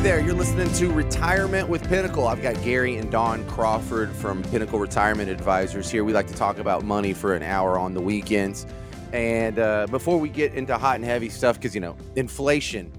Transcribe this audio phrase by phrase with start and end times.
[0.00, 2.26] Hey there, you're listening to Retirement with Pinnacle.
[2.26, 6.04] I've got Gary and Dawn Crawford from Pinnacle Retirement Advisors here.
[6.04, 8.64] We like to talk about money for an hour on the weekends.
[9.12, 12.90] And uh, before we get into hot and heavy stuff, because, you know, inflation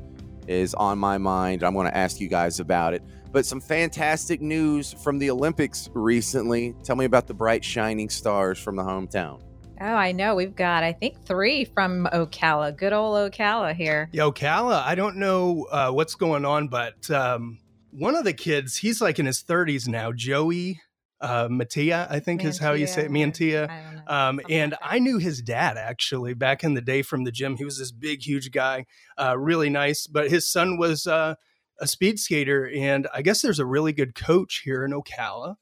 [0.46, 3.02] is on my mind, I'm going to ask you guys about it.
[3.32, 6.76] But some fantastic news from the Olympics recently.
[6.84, 9.42] Tell me about the bright, shining stars from the hometown.
[9.84, 10.36] Oh, I know.
[10.36, 12.78] We've got, I think, three from Ocala.
[12.78, 14.10] Good old Ocala here.
[14.12, 14.84] Yeah, Ocala.
[14.84, 17.58] I don't know uh, what's going on, but um,
[17.90, 20.80] one of the kids, he's like in his 30s now, Joey
[21.20, 23.70] uh, Matia, I think is how you say it, Mantia.
[24.08, 27.58] Um, and like I knew his dad actually back in the day from the gym.
[27.58, 28.86] He was this big, huge guy,
[29.18, 30.06] uh, really nice.
[30.06, 31.36] But his son was uh,
[31.80, 35.56] a speed skater, and I guess there's a really good coach here in Ocala.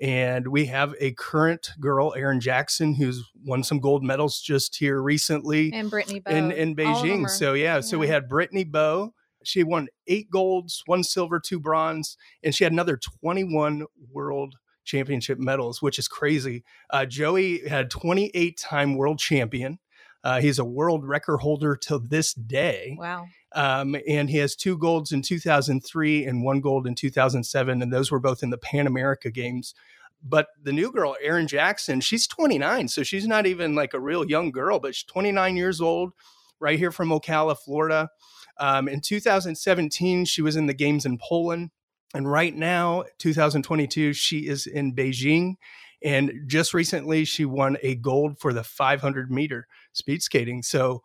[0.00, 5.02] And we have a current girl, Erin Jackson, who's won some gold medals just here
[5.02, 5.72] recently.
[5.72, 6.30] And Brittany Bowe.
[6.30, 7.28] In, in Beijing.
[7.28, 9.12] So, yeah, yeah, so we had Brittany Bowe.
[9.44, 14.54] She won eight golds, one silver, two bronze, and she had another 21 world
[14.84, 16.64] championship medals, which is crazy.
[16.90, 19.78] Uh, Joey had 28 time world champion.
[20.24, 22.96] Uh, he's a world record holder to this day.
[22.98, 23.26] Wow.
[23.52, 27.82] Um, and he has two golds in 2003 and one gold in 2007.
[27.82, 29.74] And those were both in the Pan America Games.
[30.22, 32.88] But the new girl, Erin Jackson, she's 29.
[32.88, 36.12] So she's not even like a real young girl, but she's 29 years old,
[36.60, 38.10] right here from Ocala, Florida.
[38.58, 41.70] Um, in 2017, she was in the games in Poland.
[42.14, 45.54] And right now, 2022, she is in Beijing.
[46.02, 50.62] And just recently, she won a gold for the 500 meter speed skating.
[50.62, 51.02] So,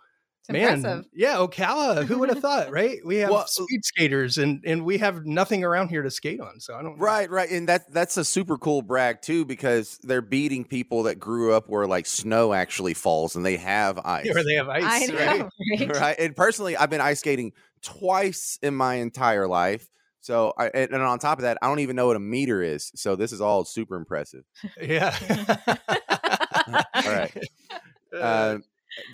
[0.49, 1.05] it's Man, impressive.
[1.13, 2.03] yeah, Ocala.
[2.03, 2.97] Who would have thought, right?
[3.05, 6.41] We have well, uh speed skaters, and and we have nothing around here to skate
[6.41, 6.59] on.
[6.59, 6.97] So I don't.
[6.97, 7.03] Know.
[7.05, 11.17] Right, right, and that that's a super cool brag too, because they're beating people that
[11.17, 14.33] grew up where like snow actually falls, and they have ice.
[14.33, 15.79] Where they have ice, I know, right?
[15.79, 15.97] right?
[15.97, 16.19] right.
[16.19, 19.87] And personally, I've been ice skating twice in my entire life.
[20.19, 22.91] So, I, and on top of that, I don't even know what a meter is.
[22.95, 24.45] So this is all super impressive.
[24.81, 25.13] Yeah.
[26.93, 27.37] all right.
[28.17, 28.57] Uh,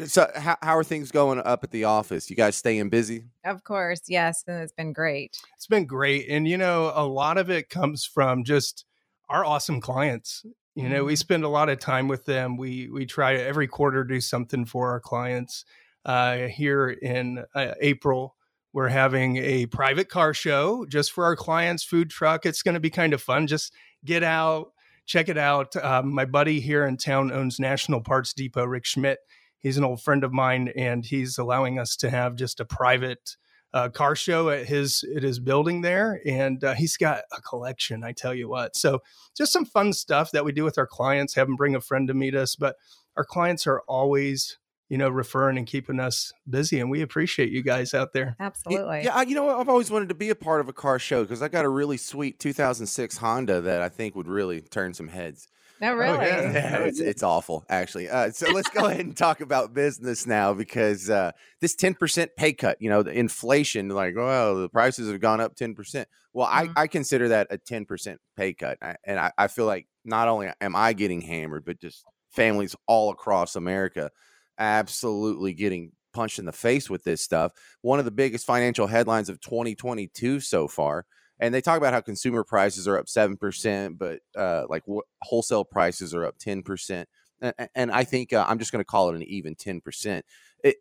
[0.05, 2.29] so, how, how are things going up at the office?
[2.29, 3.25] You guys staying busy?
[3.45, 5.37] Of course, yes, and it's been great.
[5.55, 8.85] It's been great, and you know, a lot of it comes from just
[9.29, 10.45] our awesome clients.
[10.75, 11.17] You know, we mm-hmm.
[11.17, 12.55] spend a lot of time with them.
[12.55, 15.65] We we try every quarter do something for our clients.
[16.05, 18.35] Uh, here in uh, April,
[18.71, 21.83] we're having a private car show just for our clients.
[21.83, 22.45] Food truck.
[22.45, 23.47] It's going to be kind of fun.
[23.47, 23.73] Just
[24.05, 24.71] get out,
[25.05, 25.75] check it out.
[25.75, 29.19] Um, my buddy here in town owns National Parts Depot, Rick Schmidt
[29.59, 33.37] he's an old friend of mine, and he's allowing us to have just a private
[33.73, 38.03] uh, car show at his at his building there, and uh, he's got a collection.
[38.03, 38.99] I tell you what, so
[39.37, 41.35] just some fun stuff that we do with our clients.
[41.35, 42.75] Have them bring a friend to meet us, but
[43.15, 44.57] our clients are always
[44.89, 46.79] you know, referring and keeping us busy.
[46.79, 48.35] And we appreciate you guys out there.
[48.39, 49.03] Absolutely.
[49.03, 51.43] Yeah, you know, I've always wanted to be a part of a car show because
[51.43, 55.47] I got a really sweet 2006 Honda that I think would really turn some heads.
[55.81, 56.17] No, really.
[56.17, 56.51] Oh, yeah.
[56.51, 56.77] yeah.
[56.79, 58.09] it's it's awful actually.
[58.09, 61.31] Uh, so let's go ahead and talk about business now because uh,
[61.61, 65.39] this ten percent pay cut, you know, the inflation, like, well, the prices have gone
[65.39, 66.07] up ten percent.
[66.33, 66.77] Well, mm-hmm.
[66.77, 70.27] I I consider that a ten percent pay cut, and I, I feel like not
[70.27, 74.11] only am I getting hammered, but just families all across America
[74.57, 77.53] absolutely getting punched in the face with this stuff.
[77.81, 81.05] One of the biggest financial headlines of 2022 so far
[81.39, 84.83] and they talk about how consumer prices are up 7% but uh, like
[85.21, 87.05] wholesale prices are up 10%
[87.41, 90.21] and, and i think uh, i'm just going to call it an even 10%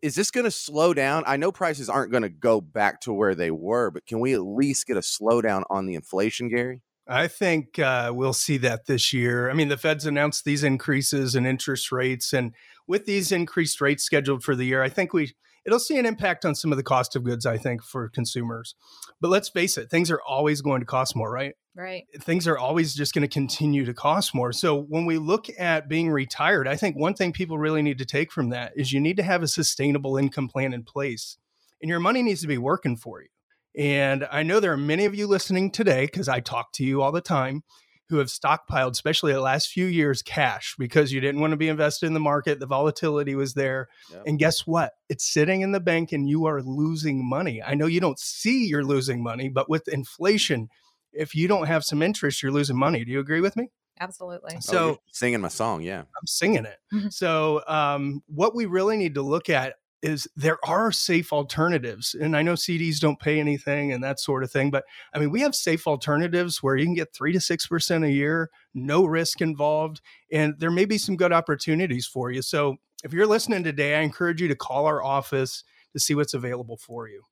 [0.03, 1.23] is this going to slow down?
[1.25, 4.35] I know prices aren't going to go back to where they were but can we
[4.35, 6.81] at least get a slowdown on the inflation gary?
[7.09, 9.49] I think uh, we'll see that this year.
[9.49, 12.53] I mean, the Fed's announced these increases in interest rates, and
[12.87, 15.33] with these increased rates scheduled for the year, I think we
[15.69, 18.75] it'll see an impact on some of the cost of goods, I think, for consumers.
[19.21, 21.55] But let's face it, things are always going to cost more, right?
[21.77, 22.07] Right.
[22.21, 24.51] Things are always just going to continue to cost more.
[24.51, 28.07] So when we look at being retired, I think one thing people really need to
[28.07, 31.37] take from that is you need to have a sustainable income plan in place.
[31.83, 33.29] And your money needs to be working for you.
[33.77, 37.03] And I know there are many of you listening today because I talk to you
[37.03, 37.63] all the time
[38.09, 41.69] who have stockpiled, especially the last few years, cash because you didn't want to be
[41.69, 42.59] invested in the market.
[42.59, 43.89] The volatility was there.
[44.11, 44.23] Yep.
[44.27, 44.93] And guess what?
[45.09, 47.63] It's sitting in the bank and you are losing money.
[47.63, 50.69] I know you don't see you're losing money, but with inflation,
[51.13, 53.05] if you don't have some interest, you're losing money.
[53.05, 53.69] Do you agree with me?
[54.01, 54.55] Absolutely.
[54.57, 56.01] Oh, so oh, singing my song, yeah.
[56.01, 56.79] I'm singing it.
[56.93, 57.09] Mm-hmm.
[57.09, 62.15] so um, what we really need to look at is there are safe alternatives.
[62.15, 65.31] And I know CDs don't pay anything and that sort of thing, but I mean,
[65.31, 69.41] we have safe alternatives where you can get three to 6% a year, no risk
[69.41, 70.01] involved,
[70.31, 72.43] and there may be some good opportunities for you.
[72.43, 76.35] So if you're listening today, I encourage you to call our office to see what's
[76.35, 77.23] available for you.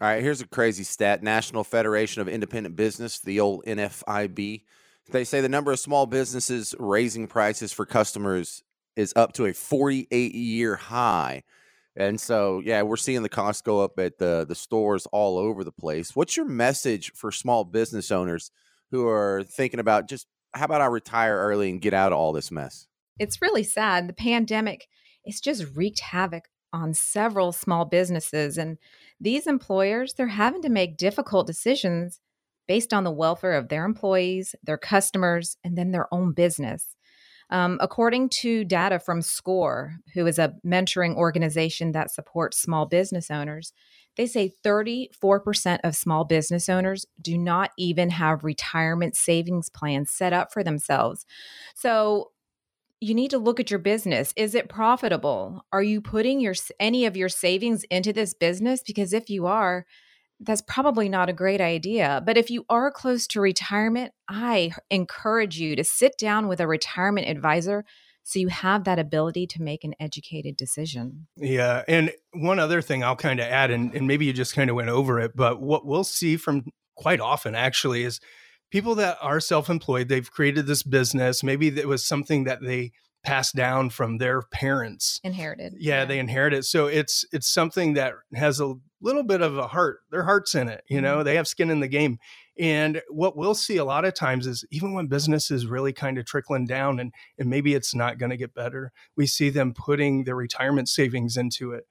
[0.00, 4.62] All right, here's a crazy stat National Federation of Independent Business, the old NFIB.
[5.10, 8.64] They say the number of small businesses raising prices for customers
[8.96, 11.42] is up to a 48 year high.
[11.96, 15.62] And so, yeah, we're seeing the costs go up at the the stores all over
[15.62, 16.16] the place.
[16.16, 18.50] What's your message for small business owners
[18.90, 22.32] who are thinking about just how about I retire early and get out of all
[22.32, 22.86] this mess?
[23.18, 24.08] It's really sad.
[24.08, 24.88] The pandemic
[25.24, 28.76] it's just wreaked havoc on several small businesses and
[29.20, 32.20] these employers they're having to make difficult decisions
[32.66, 36.96] based on the welfare of their employees, their customers, and then their own business.
[37.50, 43.30] Um, according to data from SCORE, who is a mentoring organization that supports small business
[43.30, 43.72] owners,
[44.16, 50.32] they say 34% of small business owners do not even have retirement savings plans set
[50.32, 51.26] up for themselves.
[51.74, 52.30] So,
[53.00, 54.32] you need to look at your business.
[54.34, 55.66] Is it profitable?
[55.72, 59.84] Are you putting your any of your savings into this business because if you are,
[60.44, 62.22] that's probably not a great idea.
[62.24, 66.66] But if you are close to retirement, I encourage you to sit down with a
[66.66, 67.84] retirement advisor
[68.22, 71.26] so you have that ability to make an educated decision.
[71.36, 71.82] Yeah.
[71.86, 74.76] And one other thing I'll kind of add, and, and maybe you just kind of
[74.76, 76.64] went over it, but what we'll see from
[76.96, 78.20] quite often actually is
[78.70, 81.42] people that are self employed, they've created this business.
[81.42, 82.92] Maybe it was something that they
[83.24, 85.20] passed down from their parents.
[85.24, 85.74] Inherited.
[85.78, 86.64] Yeah, yeah, they it.
[86.64, 90.00] so it's it's something that has a little bit of a heart.
[90.10, 91.16] Their heart's in it you know?
[91.16, 91.24] Mm-hmm.
[91.24, 92.18] they have skin in the game.
[92.56, 96.18] And what we'll see a lot of times is even when business is really kind
[96.18, 99.74] of trickling down and and maybe it's not going to get better we see them
[99.74, 101.86] putting their retirement savings into it.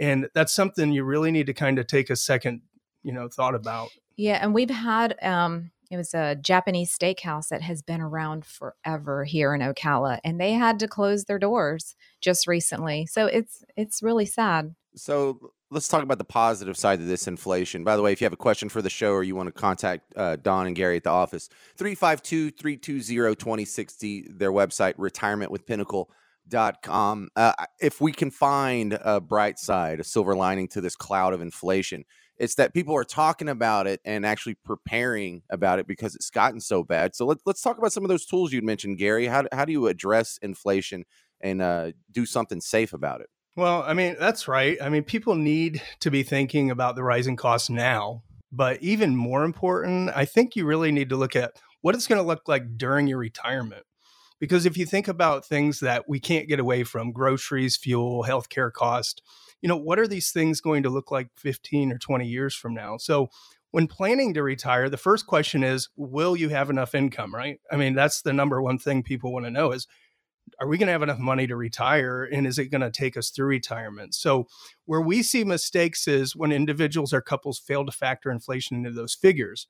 [0.00, 2.62] And that's something you really need to kind of take a second
[3.02, 3.90] you know thought about.
[4.16, 9.24] Yeah and we've had um it was a Japanese steakhouse that has been around forever
[9.24, 13.06] here in Ocala, and they had to close their doors just recently.
[13.06, 14.74] So it's it's really sad.
[14.96, 17.84] So let's talk about the positive side of this inflation.
[17.84, 19.52] By the way, if you have a question for the show or you want to
[19.52, 27.28] contact uh, Dawn and Gary at the office, 352 320 2060, their website, retirementwithpinnacle.com.
[27.36, 31.40] Uh, if we can find a bright side, a silver lining to this cloud of
[31.40, 32.04] inflation,
[32.38, 36.60] it's that people are talking about it and actually preparing about it because it's gotten
[36.60, 37.14] so bad.
[37.14, 39.26] So let, let's talk about some of those tools you'd mentioned, Gary.
[39.26, 41.04] How, how do you address inflation
[41.40, 43.28] and uh, do something safe about it?
[43.56, 44.78] Well, I mean, that's right.
[44.80, 48.22] I mean, people need to be thinking about the rising costs now.
[48.52, 52.20] But even more important, I think you really need to look at what it's going
[52.20, 53.84] to look like during your retirement.
[54.40, 58.72] Because if you think about things that we can't get away from groceries, fuel, healthcare
[58.72, 59.22] cost,
[59.60, 62.74] you know, what are these things going to look like 15 or 20 years from
[62.74, 62.96] now?
[62.96, 63.28] So
[63.70, 67.60] when planning to retire, the first question is, will you have enough income, right?
[67.70, 69.86] I mean, that's the number one thing people want to know is,
[70.60, 73.16] are we going to have enough money to retire and is it going to take
[73.16, 74.46] us through retirement so
[74.86, 79.14] where we see mistakes is when individuals or couples fail to factor inflation into those
[79.14, 79.66] figures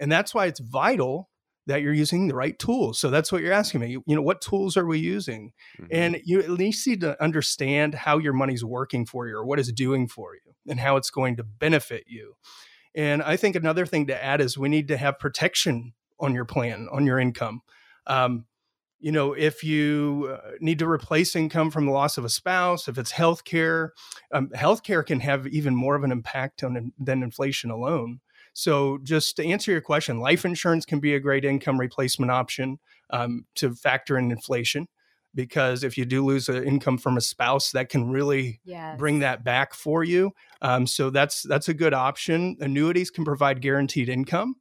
[0.00, 1.28] and that's why it's vital
[1.68, 2.98] that you're using the right tools.
[2.98, 3.88] So that's what you're asking me.
[3.88, 5.52] You, you know, what tools are we using?
[5.78, 5.86] Mm-hmm.
[5.92, 9.58] And you at least need to understand how your money's working for you or what
[9.58, 12.34] it's doing for you and how it's going to benefit you.
[12.94, 16.46] And I think another thing to add is we need to have protection on your
[16.46, 17.60] plan, on your income.
[18.06, 18.46] Um,
[18.98, 22.88] you know, if you uh, need to replace income from the loss of a spouse,
[22.88, 23.90] if it's healthcare,
[24.32, 28.20] um, healthcare can have even more of an impact on than inflation alone.
[28.58, 32.80] So, just to answer your question, life insurance can be a great income replacement option
[33.10, 34.88] um, to factor in inflation
[35.32, 38.98] because if you do lose an income from a spouse, that can really yes.
[38.98, 40.32] bring that back for you.
[40.60, 42.56] Um, so that's that's a good option.
[42.58, 44.56] Annuities can provide guaranteed income,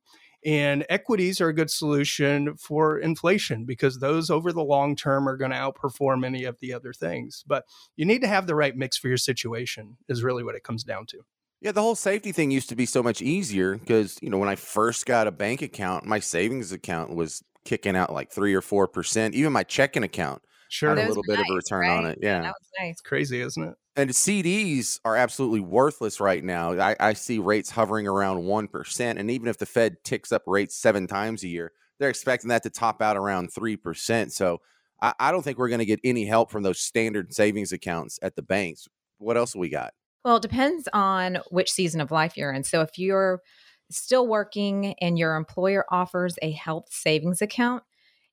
[0.46, 5.38] and equities are a good solution for inflation because those over the long term are
[5.38, 7.44] going to outperform any of the other things.
[7.48, 7.64] But
[7.96, 9.98] you need to have the right mix for your situation.
[10.08, 11.22] Is really what it comes down to.
[11.62, 14.50] Yeah, the whole safety thing used to be so much easier because, you know, when
[14.50, 18.62] I first got a bank account, my savings account was kicking out like three or
[18.62, 19.34] four percent.
[19.34, 21.98] Even my checking account sure had a little bit nice, of a return right?
[21.98, 22.20] on it.
[22.22, 22.38] Yeah.
[22.38, 22.42] yeah.
[22.44, 22.92] that was nice.
[22.92, 23.76] It's crazy, isn't it?
[23.96, 26.80] And CDs are absolutely worthless right now.
[26.80, 30.44] I, I see rates hovering around one percent, and even if the Fed ticks up
[30.46, 34.32] rates seven times a year, they're expecting that to top out around three percent.
[34.32, 34.62] So
[35.02, 38.20] I, I don't think we're going to get any help from those standard savings accounts
[38.22, 38.88] at the banks.
[39.18, 39.94] What else we got?
[40.28, 42.66] Well, it depends on which season of life you're in.
[42.66, 43.42] So if you're
[43.90, 47.82] still working and your employer offers a health savings account,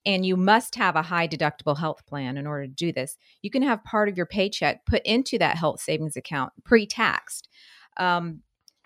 [0.04, 3.50] and you must have a high deductible health plan in order to do this, you
[3.50, 7.48] can have part of your paycheck put into that health savings account pre taxed.
[7.96, 8.40] Um,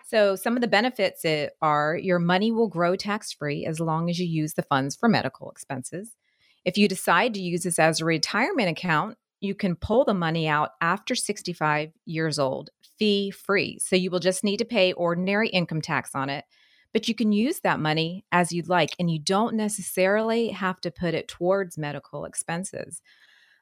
[0.05, 1.25] so, some of the benefits
[1.63, 5.09] are your money will grow tax free as long as you use the funds for
[5.09, 6.15] medical expenses.
[6.63, 10.47] If you decide to use this as a retirement account, you can pull the money
[10.47, 13.79] out after 65 years old, fee free.
[13.79, 16.45] So you will just need to pay ordinary income tax on it,
[16.93, 20.91] but you can use that money as you'd like, and you don't necessarily have to
[20.91, 23.01] put it towards medical expenses.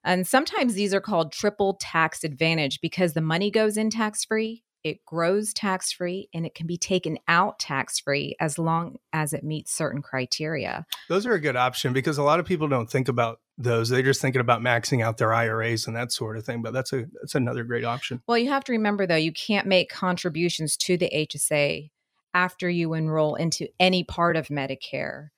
[0.04, 4.64] And sometimes these are called triple tax advantage because the money goes in tax free,
[4.84, 9.34] it grows tax free, and it can be taken out tax free as long as
[9.34, 10.86] it meets certain criteria.
[11.10, 13.90] Those are a good option because a lot of people don't think about those.
[13.90, 16.62] They're just thinking about maxing out their IRAs and that sort of thing.
[16.62, 18.22] But that's a that's another great option.
[18.28, 21.90] Well, you have to remember though, you can't make contributions to the HSA
[22.34, 25.30] after you enroll into any part of Medicare.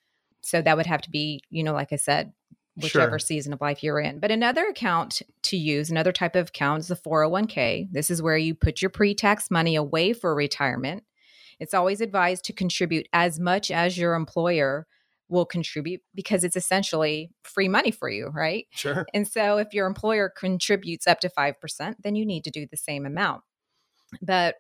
[0.41, 2.33] So that would have to be, you know, like I said,
[2.75, 3.19] whichever sure.
[3.19, 4.19] season of life you're in.
[4.19, 7.91] But another account to use, another type of account is the 401k.
[7.91, 11.03] This is where you put your pre tax money away for retirement.
[11.59, 14.87] It's always advised to contribute as much as your employer
[15.29, 18.67] will contribute because it's essentially free money for you, right?
[18.71, 19.05] Sure.
[19.13, 22.77] And so if your employer contributes up to 5%, then you need to do the
[22.77, 23.43] same amount.
[24.21, 24.55] But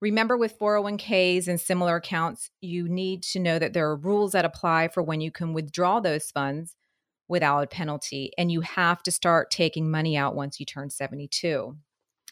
[0.00, 4.44] remember with 401ks and similar accounts, you need to know that there are rules that
[4.44, 6.74] apply for when you can withdraw those funds
[7.28, 8.32] without a penalty.
[8.38, 11.76] And you have to start taking money out once you turn 72.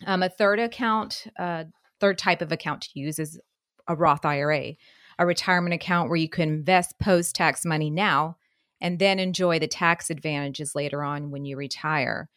[0.06, 1.64] Um, a third account, uh,
[2.00, 3.38] third type of account to use is
[3.86, 4.74] a Roth IRA,
[5.18, 8.36] a retirement account where you can invest post tax money now
[8.80, 12.28] and then enjoy the tax advantages later on when you retire.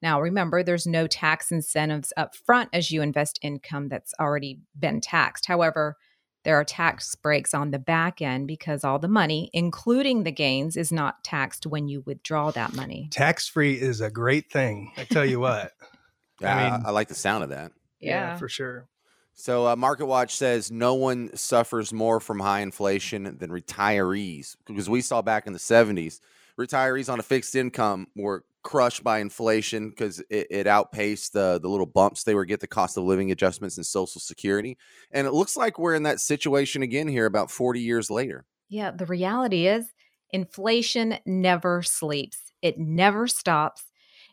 [0.00, 5.00] Now, remember, there's no tax incentives up front as you invest income that's already been
[5.00, 5.46] taxed.
[5.46, 5.96] However,
[6.44, 10.76] there are tax breaks on the back end because all the money, including the gains,
[10.76, 13.08] is not taxed when you withdraw that money.
[13.12, 14.90] Tax free is a great thing.
[14.96, 15.72] I tell you what.
[16.42, 17.70] I, mean, I, like the sound of that.
[18.00, 18.88] Yeah, yeah for sure.
[19.34, 24.90] So, uh, Market Watch says no one suffers more from high inflation than retirees because
[24.90, 26.20] we saw back in the 70s,
[26.58, 31.68] retirees on a fixed income were crushed by inflation because it, it, outpaced the the
[31.68, 34.78] little bumps they were get the cost of living adjustments and social security.
[35.10, 38.44] And it looks like we're in that situation again here about 40 years later.
[38.68, 39.92] Yeah the reality is
[40.30, 42.52] inflation never sleeps.
[42.62, 43.84] It never stops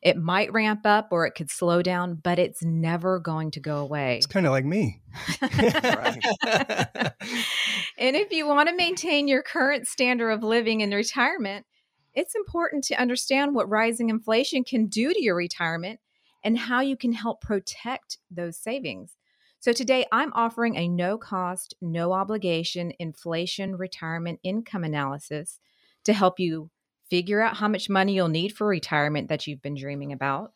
[0.02, 3.78] it might ramp up or it could slow down but it's never going to go
[3.78, 5.02] away it's kind of like me.
[8.02, 11.66] And if you want to maintain your current standard of living in retirement
[12.14, 16.00] it's important to understand what rising inflation can do to your retirement
[16.44, 19.16] and how you can help protect those savings.
[19.60, 25.60] So, today I'm offering a no cost, no obligation inflation retirement income analysis
[26.06, 26.70] to help you
[27.10, 30.54] figure out how much money you'll need for retirement that you've been dreaming about,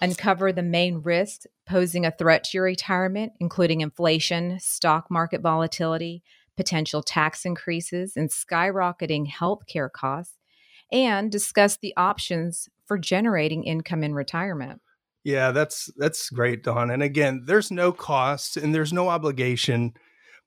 [0.00, 6.22] uncover the main risks posing a threat to your retirement, including inflation, stock market volatility,
[6.56, 10.36] potential tax increases, and skyrocketing healthcare costs
[10.92, 14.80] and discuss the options for generating income in retirement.
[15.24, 16.90] Yeah, that's that's great, Dawn.
[16.90, 19.94] And again, there's no cost and there's no obligation.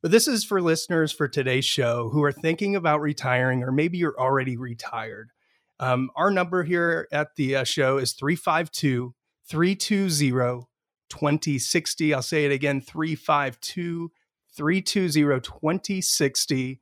[0.04, 3.98] But this is for listeners for today's show who are thinking about retiring, or maybe
[3.98, 5.32] you're already retired.
[5.80, 9.14] Um, our number here at the uh, show is 352
[9.50, 10.68] 320
[11.10, 12.14] 2060.
[12.14, 14.12] I'll say it again 352
[14.56, 16.80] 320 2060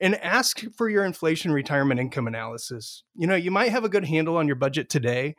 [0.00, 3.02] and ask for your inflation retirement income analysis.
[3.14, 5.34] You know, you might have a good handle on your budget today,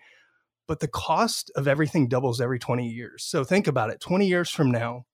[0.67, 3.23] but the cost of everything doubles every 20 years.
[3.23, 5.05] So think about it 20 years from now,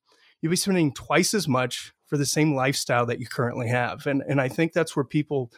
[0.41, 4.07] you'll be spending twice as much for the same lifestyle that you currently have.
[4.07, 5.51] And, and I think that's where people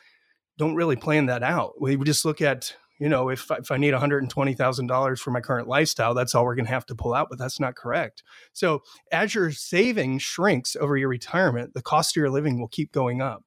[0.57, 1.79] don't really plan that out.
[1.79, 6.13] We just look at, you know, if, if I need $120,000 for my current lifestyle,
[6.13, 8.23] that's all we're going to have to pull out, but that's not correct.
[8.53, 12.91] So as your savings shrinks over your retirement, the cost of your living will keep
[12.91, 13.43] going up.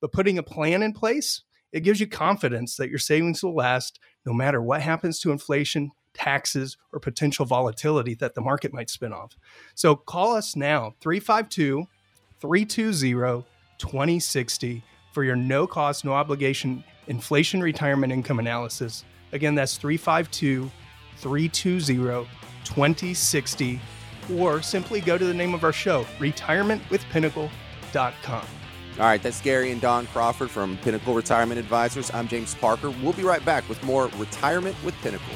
[0.00, 1.42] But putting a plan in place,
[1.72, 5.90] it gives you confidence that your savings will last no matter what happens to inflation,
[6.14, 9.36] taxes, or potential volatility that the market might spin off.
[9.74, 11.86] So call us now, 352
[12.40, 13.44] 320
[13.78, 19.06] 2060 for your no cost, no obligation inflation retirement income analysis.
[19.32, 20.70] Again, that's 352
[21.16, 22.28] 320
[22.64, 23.80] 2060.
[24.36, 28.46] Or simply go to the name of our show, retirementwithpinnacle.com.
[28.96, 32.14] All right, that's Gary and Dawn Crawford from Pinnacle Retirement Advisors.
[32.14, 32.90] I'm James Parker.
[32.90, 35.34] We'll be right back with more Retirement with Pinnacle.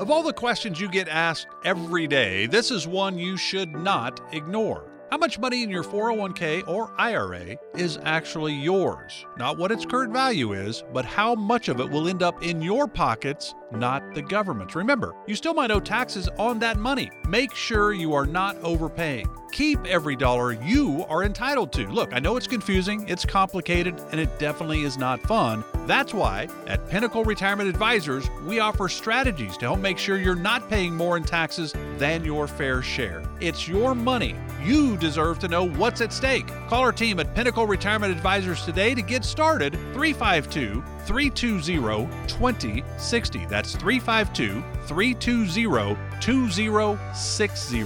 [0.00, 4.18] Of all the questions you get asked every day, this is one you should not
[4.32, 4.90] ignore.
[5.10, 9.26] How much money in your 401k or IRA is actually yours?
[9.36, 12.62] Not what its current value is, but how much of it will end up in
[12.62, 14.74] your pockets not the government.
[14.74, 17.10] Remember, you still might owe taxes on that money.
[17.28, 19.28] Make sure you are not overpaying.
[19.52, 21.88] Keep every dollar you are entitled to.
[21.88, 25.64] Look, I know it's confusing, it's complicated, and it definitely is not fun.
[25.86, 30.68] That's why at Pinnacle Retirement Advisors, we offer strategies to help make sure you're not
[30.68, 33.24] paying more in taxes than your fair share.
[33.40, 34.36] It's your money.
[34.62, 36.46] You deserve to know what's at stake.
[36.68, 39.72] Call our team at Pinnacle Retirement Advisors today to get started.
[39.94, 43.46] 352 320 2060.
[43.46, 47.84] That's 352 320 2060.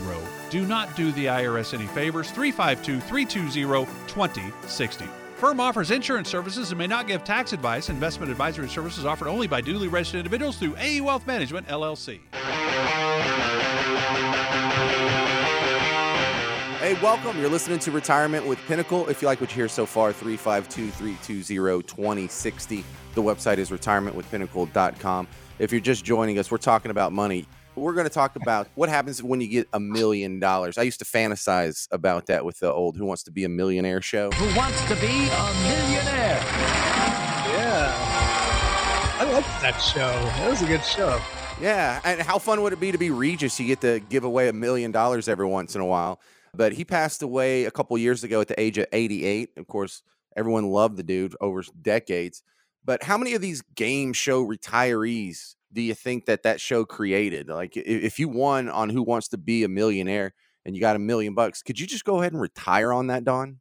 [0.50, 2.30] Do not do the IRS any favors.
[2.30, 5.04] 352 320 2060.
[5.36, 7.88] Firm offers insurance services and may not give tax advice.
[7.90, 12.20] Investment advisory services offered only by duly registered individuals through AE Wealth Management, LLC.
[16.78, 17.38] Hey, welcome.
[17.40, 19.08] You're listening to Retirement with Pinnacle.
[19.08, 22.84] If you like what you hear so far, 352 320 2060.
[23.14, 25.28] The website is retirementwithpinnacle.com.
[25.58, 27.46] If you're just joining us, we're talking about money.
[27.76, 30.78] We're going to talk about what happens when you get a million dollars.
[30.78, 34.02] I used to fantasize about that with the old Who Wants to Be a Millionaire
[34.02, 34.32] show.
[34.32, 36.40] Who wants to be a millionaire?
[37.54, 37.94] Yeah.
[39.20, 40.12] I liked that show.
[40.38, 41.20] That was a good show.
[41.60, 42.00] Yeah.
[42.04, 43.58] And how fun would it be to be Regis?
[43.60, 46.20] You get to give away a million dollars every once in a while.
[46.52, 49.50] But he passed away a couple years ago at the age of 88.
[49.56, 50.02] Of course,
[50.36, 52.42] everyone loved the dude over decades.
[52.84, 57.48] But how many of these game show retirees do you think that that show created?
[57.48, 61.00] Like, if you won on Who Wants to Be a Millionaire and you got a
[61.00, 63.60] million bucks, could you just go ahead and retire on that, Dawn?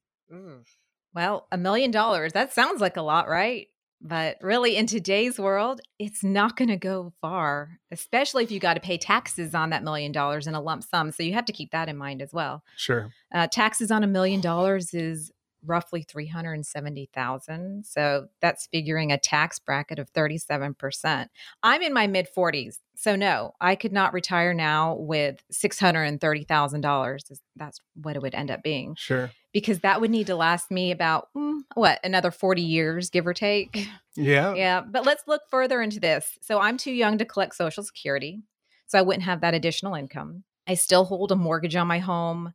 [1.13, 3.67] Well, a million dollars, that sounds like a lot, right?
[4.05, 8.73] But really, in today's world, it's not going to go far, especially if you got
[8.73, 11.11] to pay taxes on that million dollars in a lump sum.
[11.11, 12.63] So you have to keep that in mind as well.
[12.75, 13.11] Sure.
[13.33, 15.31] Uh, taxes on a million dollars is
[15.65, 17.85] roughly 370,000.
[17.85, 21.27] So that's figuring a tax bracket of 37%.
[21.61, 22.79] I'm in my mid 40s.
[22.95, 27.39] So no, I could not retire now with $630,000.
[27.55, 28.95] That's what it would end up being.
[28.95, 29.31] Sure.
[29.51, 33.33] Because that would need to last me about mm, what, another 40 years give or
[33.33, 33.87] take.
[34.15, 34.53] Yeah.
[34.53, 36.37] Yeah, but let's look further into this.
[36.41, 38.43] So I'm too young to collect social security.
[38.85, 40.43] So I wouldn't have that additional income.
[40.67, 42.53] I still hold a mortgage on my home.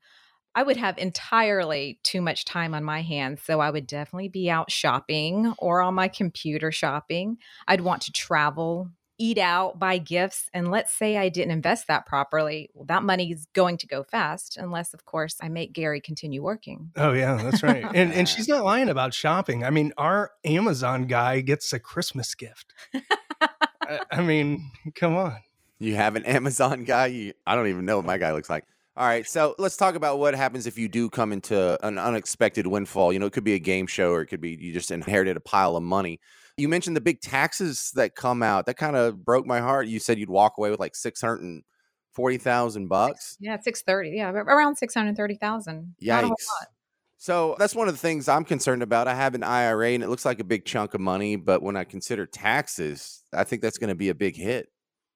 [0.58, 3.42] I would have entirely too much time on my hands.
[3.44, 7.38] So I would definitely be out shopping or on my computer shopping.
[7.68, 10.50] I'd want to travel, eat out, buy gifts.
[10.52, 12.70] And let's say I didn't invest that properly.
[12.74, 16.42] Well, that money is going to go fast, unless, of course, I make Gary continue
[16.42, 16.90] working.
[16.96, 17.84] Oh, yeah, that's right.
[17.94, 19.62] and, and she's not lying about shopping.
[19.62, 22.74] I mean, our Amazon guy gets a Christmas gift.
[23.80, 25.36] I, I mean, come on.
[25.78, 27.06] You have an Amazon guy?
[27.06, 28.64] You, I don't even know what my guy looks like.
[28.98, 32.66] All right, so let's talk about what happens if you do come into an unexpected
[32.66, 33.12] windfall.
[33.12, 35.36] You know, it could be a game show or it could be you just inherited
[35.36, 36.18] a pile of money.
[36.56, 38.66] You mentioned the big taxes that come out.
[38.66, 39.86] That kind of broke my heart.
[39.86, 43.36] You said you'd walk away with like 640,000 bucks.
[43.38, 44.16] Yeah, 630.
[44.16, 45.94] Yeah, around 630,000.
[46.02, 46.32] Yikes.
[47.18, 49.06] So that's one of the things I'm concerned about.
[49.06, 51.76] I have an IRA and it looks like a big chunk of money, but when
[51.76, 54.68] I consider taxes, I think that's going to be a big hit.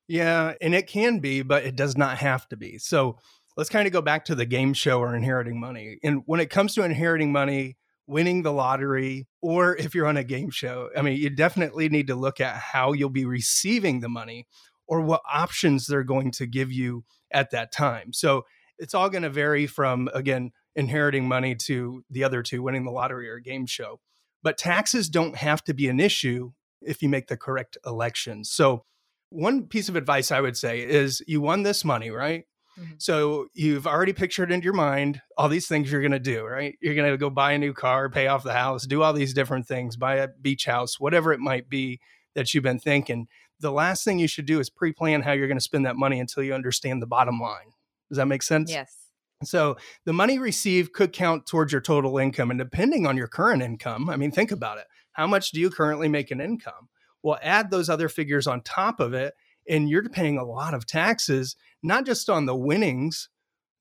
[0.07, 2.79] Yeah, and it can be, but it does not have to be.
[2.79, 3.19] So
[3.57, 5.99] let's kind of go back to the game show or inheriting money.
[6.03, 10.25] And when it comes to inheriting money, winning the lottery, or if you're on a
[10.25, 14.09] game show, I mean, you definitely need to look at how you'll be receiving the
[14.09, 14.47] money
[14.87, 18.13] or what options they're going to give you at that time.
[18.13, 18.45] So
[18.79, 22.91] it's all going to vary from, again, inheriting money to the other two, winning the
[22.91, 24.01] lottery or game show.
[24.43, 28.51] But taxes don't have to be an issue if you make the correct elections.
[28.51, 28.85] So,
[29.31, 32.45] one piece of advice I would say is you won this money, right?
[32.79, 32.95] Mm-hmm.
[32.99, 36.77] So you've already pictured in your mind all these things you're going to do, right?
[36.81, 39.35] You're going to go buy a new car, pay off the house, do all these
[39.35, 42.01] different things, buy a beach house, whatever it might be
[42.35, 43.29] that you've been thinking.
[43.61, 45.97] The last thing you should do is pre plan how you're going to spend that
[45.97, 47.73] money until you understand the bottom line.
[48.09, 48.71] Does that make sense?
[48.71, 48.97] Yes.
[49.45, 52.51] So the money received could count towards your total income.
[52.51, 54.85] And depending on your current income, I mean, think about it.
[55.13, 56.89] How much do you currently make in income?
[57.23, 59.35] Well, add those other figures on top of it
[59.69, 63.29] and you're paying a lot of taxes, not just on the winnings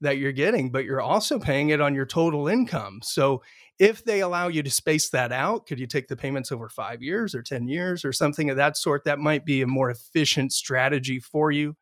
[0.02, 3.00] that you're getting, but you're also paying it on your total income.
[3.04, 3.42] So
[3.80, 7.02] if they allow you to space that out, could you take the payments over five
[7.02, 9.06] years or 10 years or something of that sort?
[9.06, 11.76] That might be a more efficient strategy for you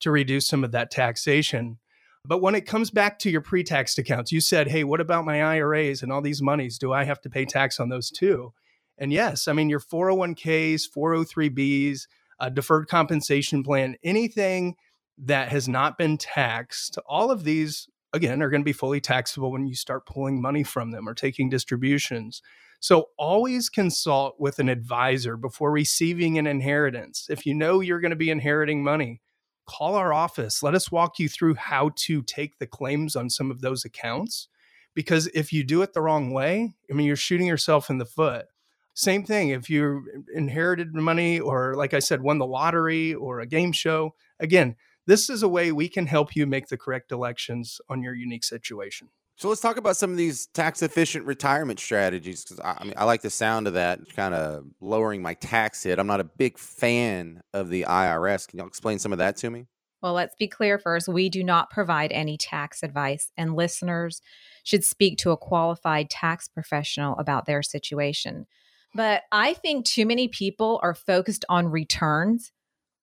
[0.00, 1.78] to reduce some of that taxation.
[2.26, 5.24] But when it comes back to your pre taxed accounts, you said, hey, what about
[5.24, 6.78] my IRAs and all these monies?
[6.78, 8.52] Do I have to pay tax on those too?
[8.96, 12.06] And yes, I mean, your 401ks, 403bs,
[12.40, 14.76] a deferred compensation plan, anything
[15.18, 19.52] that has not been taxed, all of these, again, are going to be fully taxable
[19.52, 22.42] when you start pulling money from them or taking distributions.
[22.80, 27.28] So always consult with an advisor before receiving an inheritance.
[27.30, 29.22] If you know you're going to be inheriting money,
[29.66, 30.62] call our office.
[30.62, 34.48] Let us walk you through how to take the claims on some of those accounts.
[34.94, 38.04] Because if you do it the wrong way, I mean, you're shooting yourself in the
[38.04, 38.46] foot.
[38.94, 43.46] Same thing if you inherited money or, like I said, won the lottery or a
[43.46, 44.14] game show.
[44.38, 44.76] Again,
[45.06, 48.44] this is a way we can help you make the correct elections on your unique
[48.44, 49.08] situation.
[49.36, 52.94] So let's talk about some of these tax efficient retirement strategies because I, I, mean
[52.96, 55.98] I like the sound of that, kind of lowering my tax hit.
[55.98, 58.46] I'm not a big fan of the IRS.
[58.46, 59.66] Can you explain some of that to me?
[60.02, 61.08] Well, let's be clear first.
[61.08, 64.20] We do not provide any tax advice, and listeners
[64.62, 68.46] should speak to a qualified tax professional about their situation.
[68.94, 72.52] But I think too many people are focused on returns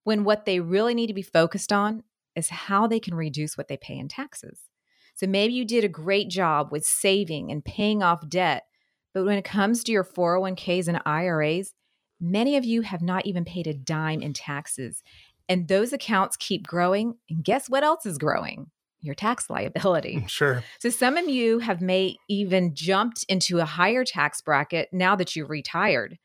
[0.04, 2.04] when what they really need to be focused on
[2.36, 4.62] is how they can reduce what they pay in taxes.
[5.16, 8.64] So maybe you did a great job with saving and paying off debt,
[9.14, 11.74] but when it comes to your 401ks and IRAs,
[12.20, 15.04] many of you have not even paid a dime in taxes.
[15.50, 17.16] And those accounts keep growing.
[17.30, 18.72] And guess what else is growing?
[19.02, 20.18] Your tax liability.
[20.18, 20.64] Mm, sure.
[20.80, 25.36] So some of you have may even jumped into a higher tax bracket now that
[25.36, 26.20] you've retired.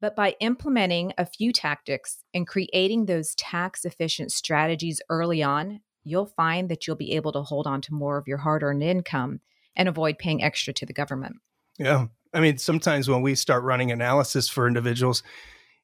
[0.00, 6.26] But by implementing a few tactics and creating those tax efficient strategies early on, you'll
[6.26, 9.40] find that you'll be able to hold on to more of your hard earned income
[9.76, 11.36] and avoid paying extra to the government.
[11.78, 12.06] Yeah.
[12.32, 15.22] I mean, sometimes when we start running analysis for individuals,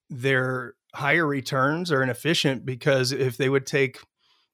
[0.09, 3.99] their higher returns are inefficient because if they would take,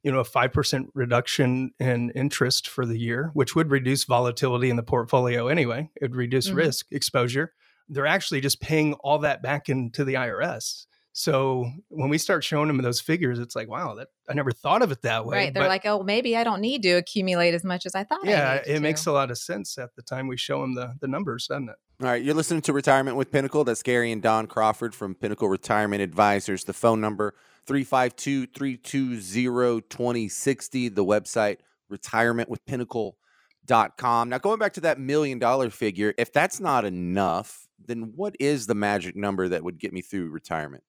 [0.04, 4.76] you know, a 5% reduction in interest for the year, which would reduce volatility in
[4.76, 6.58] the portfolio anyway, it would reduce mm-hmm.
[6.58, 7.54] risk exposure.
[7.88, 10.86] They're actually just paying all that back into the IRS.
[11.14, 14.82] So when we start showing them those figures, it's like, wow, that I never thought
[14.82, 15.38] of it that way.
[15.38, 15.54] Right.
[15.54, 18.22] They're but, like, oh, maybe I don't need to accumulate as much as I thought.
[18.24, 18.80] Yeah, it to.
[18.80, 21.70] makes a lot of sense at the time we show them the, the numbers, doesn't
[21.70, 21.76] it?
[22.02, 22.24] All right.
[22.24, 23.66] You're listening to Retirement with Pinnacle.
[23.66, 26.64] That's Gary and Dawn Crawford from Pinnacle Retirement Advisors.
[26.64, 27.36] The phone number
[27.68, 30.90] 352 320 2060.
[30.90, 31.58] The website
[31.92, 34.30] retirementwithpinnacle.com.
[34.30, 38.68] Now, going back to that million dollar figure, if that's not enough, then what is
[38.68, 40.84] the magic number that would get me through retirement?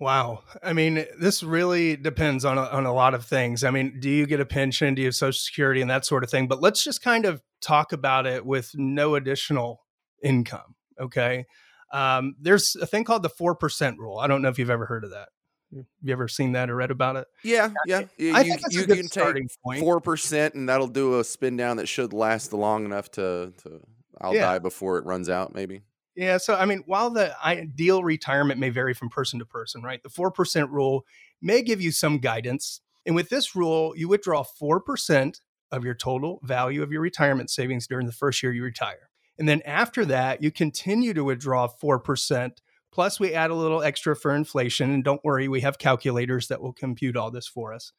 [0.00, 0.44] Wow.
[0.62, 3.64] I mean, this really depends on a, on a lot of things.
[3.64, 4.94] I mean, do you get a pension?
[4.94, 6.46] Do you have Social Security and that sort of thing?
[6.46, 9.80] But let's just kind of talk about it with no additional
[10.22, 10.76] income.
[11.00, 11.46] Okay.
[11.92, 14.18] Um, there's a thing called the 4% rule.
[14.18, 15.30] I don't know if you've ever heard of that.
[15.74, 17.26] Have you ever seen that or read about it?
[17.44, 18.04] Yeah, yeah.
[18.16, 21.56] You, I think that's you, you can take four percent, and that'll do a spin
[21.56, 23.80] down that should last long enough to to
[24.20, 24.42] I'll yeah.
[24.42, 25.54] die before it runs out.
[25.54, 25.82] Maybe.
[26.16, 26.38] Yeah.
[26.38, 30.02] So, I mean, while the ideal retirement may vary from person to person, right?
[30.02, 31.04] The 4% rule
[31.40, 32.80] may give you some guidance.
[33.06, 37.86] And with this rule, you withdraw 4% of your total value of your retirement savings
[37.86, 39.10] during the first year you retire.
[39.38, 42.50] And then after that, you continue to withdraw 4%.
[42.92, 44.90] Plus, we add a little extra for inflation.
[44.90, 47.92] And don't worry, we have calculators that will compute all this for us.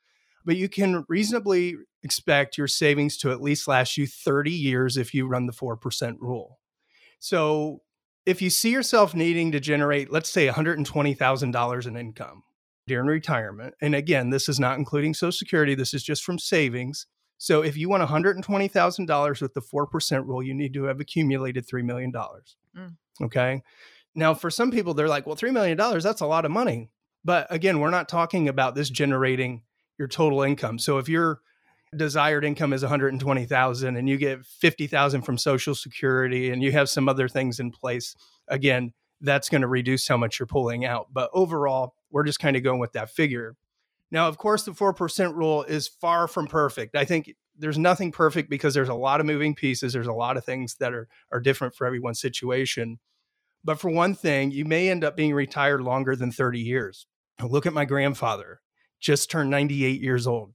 [0.45, 5.13] But you can reasonably expect your savings to at least last you 30 years if
[5.13, 6.59] you run the 4% rule.
[7.19, 7.81] So
[8.25, 12.43] if you see yourself needing to generate, let's say $120,000 in income
[12.87, 17.05] during retirement, and again, this is not including Social Security, this is just from savings.
[17.37, 21.83] So if you want $120,000 with the 4% rule, you need to have accumulated $3
[21.83, 22.11] million.
[22.11, 22.95] Mm.
[23.21, 23.61] Okay.
[24.15, 26.89] Now, for some people, they're like, well, $3 million, that's a lot of money.
[27.23, 29.61] But again, we're not talking about this generating
[29.97, 30.79] your total income.
[30.79, 31.41] So if you're
[31.95, 37.09] desired income is 120,000 and you get 50,000 from social security and you have some
[37.09, 38.15] other things in place
[38.47, 41.07] again that's going to reduce how much you're pulling out.
[41.11, 43.55] But overall we're just kind of going with that figure.
[44.11, 46.95] Now of course the 4% rule is far from perfect.
[46.95, 49.91] I think there's nothing perfect because there's a lot of moving pieces.
[49.91, 52.99] There's a lot of things that are are different for everyone's situation
[53.63, 57.07] but for one thing you may end up being retired longer than 30 years
[57.43, 58.61] look at my grandfather
[58.99, 60.53] just turned 98 years old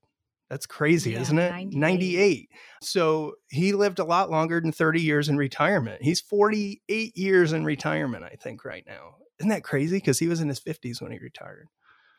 [0.50, 1.50] that's crazy, yeah, isn't it?
[1.50, 1.78] 98.
[1.78, 2.48] 98.
[2.82, 6.02] So he lived a lot longer than 30 years in retirement.
[6.02, 9.16] He's 48 years in retirement, I think, right now.
[9.40, 9.96] Isn't that crazy?
[9.96, 11.68] Because he was in his 50s when he retired.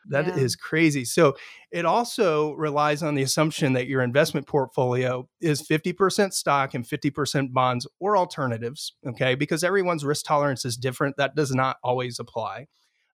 [0.08, 0.36] That yeah.
[0.36, 1.04] is crazy.
[1.04, 1.36] So
[1.70, 7.52] it also relies on the assumption that your investment portfolio is 50% stock and 50%
[7.52, 8.94] bonds or alternatives.
[9.06, 9.34] Okay.
[9.34, 11.16] Because everyone's risk tolerance is different.
[11.16, 12.66] That does not always apply.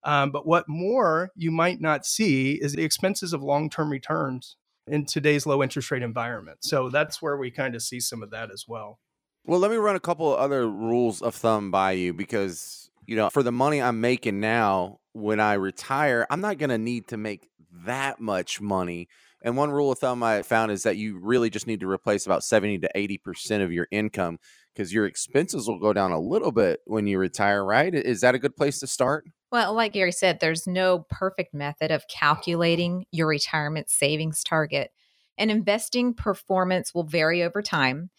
[0.04, 4.56] Um, but what more you might not see is the expenses of long term returns
[4.86, 6.58] in today's low interest rate environment.
[6.62, 8.98] So that's where we kind of see some of that as well.
[9.44, 13.16] Well, let me run a couple of other rules of thumb by you because, you
[13.16, 17.08] know, for the money I'm making now, when I retire, I'm not going to need
[17.08, 17.48] to make
[17.84, 19.08] that much money
[19.42, 22.26] And one rule of thumb I found is that you really just need to replace
[22.26, 24.38] about 70 to 80% of your income
[24.74, 27.92] because your expenses will go down a little bit when you retire, right?
[27.94, 29.24] Is that a good place to start?
[29.50, 34.90] Well, like Gary said, there's no perfect method of calculating your retirement savings target.
[35.36, 38.10] And investing performance will vary over time.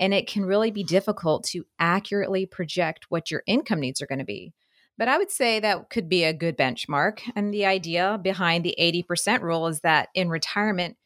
[0.00, 4.18] And it can really be difficult to accurately project what your income needs are going
[4.18, 4.52] to be.
[4.98, 7.20] But I would say that could be a good benchmark.
[7.36, 10.96] And the idea behind the 80% rule is that in retirement,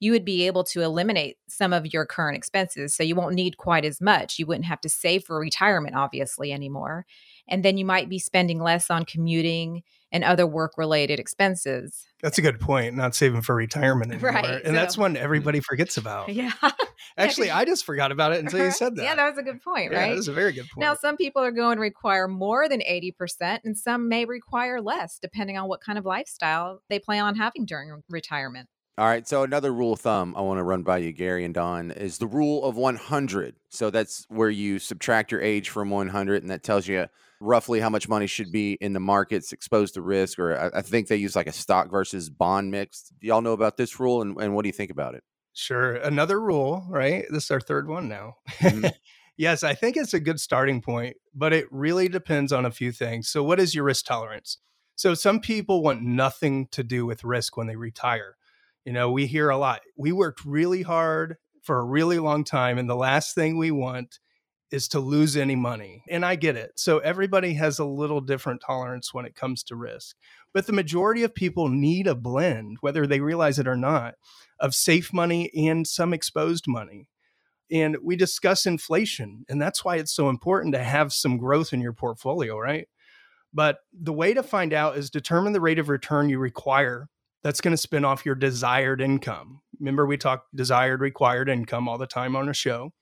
[0.00, 2.94] you would be able to eliminate some of your current expenses.
[2.94, 4.38] So you won't need quite as much.
[4.38, 7.06] You wouldn't have to save for retirement, obviously, anymore.
[7.48, 9.82] And then you might be spending less on commuting
[10.14, 12.06] and other work related expenses.
[12.22, 12.94] That's a good point.
[12.94, 14.30] Not saving for retirement anymore.
[14.30, 15.18] Right, and so- that's one mm.
[15.18, 16.28] everybody forgets about.
[16.28, 16.52] Yeah.
[17.18, 18.74] Actually, 'cause- I just forgot about it until you uh-huh.
[18.74, 19.02] said that.
[19.02, 20.14] yeah, that was a good point, Yeah, right?
[20.14, 20.78] That's a very good point.
[20.78, 25.18] Now, some people are going to require more than 80%, and some may require less,
[25.18, 28.68] depending on what kind of lifestyle they plan on having during retirement.
[28.96, 29.26] All right.
[29.26, 32.18] So another rule of thumb I want to run by you, Gary and Dawn, is
[32.18, 33.56] the rule of 100.
[33.68, 37.08] So that's where you subtract your age from 100, and that tells you
[37.44, 40.38] roughly how much money should be in the markets exposed to risk.
[40.38, 43.12] Or I, I think they use like a stock versus bond mix.
[43.20, 45.22] Do y'all know about this rule, and, and what do you think about it?
[45.52, 45.94] Sure.
[45.94, 47.24] Another rule, right?
[47.30, 48.36] This is our third one now.
[48.58, 48.92] Mhm.
[49.36, 52.90] yes, I think it's a good starting point, but it really depends on a few
[52.90, 53.28] things.
[53.28, 54.58] So, what is your risk tolerance?
[54.96, 58.36] So, some people want nothing to do with risk when they retire.
[58.84, 59.82] You know, we hear a lot.
[59.96, 64.18] We worked really hard for a really long time, and the last thing we want
[64.74, 66.02] is to lose any money.
[66.10, 66.72] And I get it.
[66.76, 70.16] So, everybody has a little different tolerance when it comes to risk.
[70.52, 74.14] But the majority of people need a blend, whether they realize it or not
[74.60, 77.08] of safe money and some exposed money.
[77.70, 81.80] And we discuss inflation, and that's why it's so important to have some growth in
[81.80, 82.88] your portfolio, right?
[83.52, 87.08] But the way to find out is determine the rate of return you require
[87.42, 89.60] that's going to spin off your desired income.
[89.78, 92.92] Remember, we talk desired, required income all the time on a show.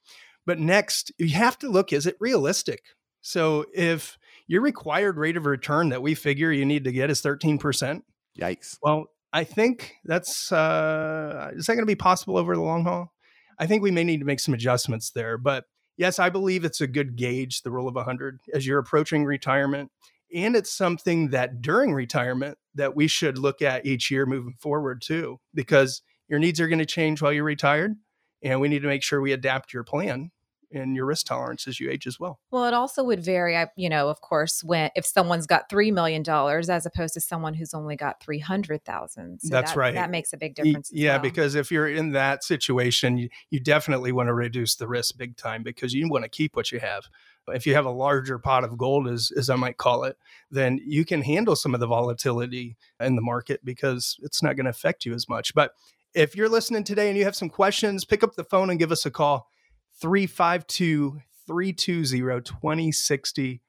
[0.47, 2.83] But next, you have to look is it realistic?
[3.21, 7.23] So if your required rate of return that we figure you need to get is
[7.23, 8.03] 13%,
[8.39, 8.79] Yikes.
[8.83, 13.13] well, I think that's uh, is that going to be possible over the long haul?
[13.59, 15.65] I think we may need to make some adjustments there, but
[15.97, 19.91] yes, I believe it's a good gauge, the rule of 100, as you're approaching retirement,
[20.35, 25.03] and it's something that during retirement that we should look at each year moving forward
[25.03, 27.95] too, because your needs are going to change while you're retired,
[28.43, 30.31] and we need to make sure we adapt your plan
[30.75, 32.41] and your risk tolerance as you age as well.
[32.51, 35.91] Well, it also would vary, I- you know, of course, when if someone's got three
[35.91, 39.41] million dollars as opposed to someone who's only got three hundred thousand.
[39.41, 39.95] So That's that, right.
[39.95, 40.91] That makes a big difference.
[40.93, 41.23] Yeah, well.
[41.23, 45.37] because if you're in that situation, you, you definitely want to reduce the risk big
[45.37, 47.05] time because you want to keep what you have.
[47.49, 50.17] If you have a larger pot of gold, as, as I might call it,
[50.51, 54.65] then you can handle some of the volatility in the market because it's not going
[54.65, 55.53] to affect you as much.
[55.53, 55.73] But
[56.15, 58.93] if you're listening today and you have some questions, pick up the phone and give
[58.93, 59.49] us a call
[60.01, 63.61] 352 320 2060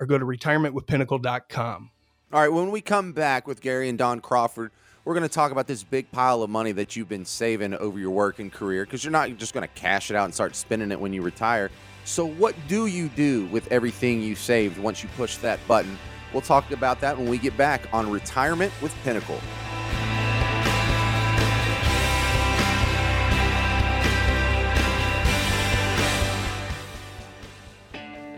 [0.00, 1.90] or go to retirementwithpinnacle.com.
[2.32, 4.70] All right, when we come back with Gary and Dawn Crawford,
[5.04, 7.98] we're going to talk about this big pile of money that you've been saving over
[7.98, 10.92] your working career because you're not just going to cash it out and start spending
[10.92, 11.70] it when you retire.
[12.04, 15.98] So, what do you do with everything you saved once you push that button?
[16.32, 19.38] We'll talk about that when we get back on Retirement with Pinnacle.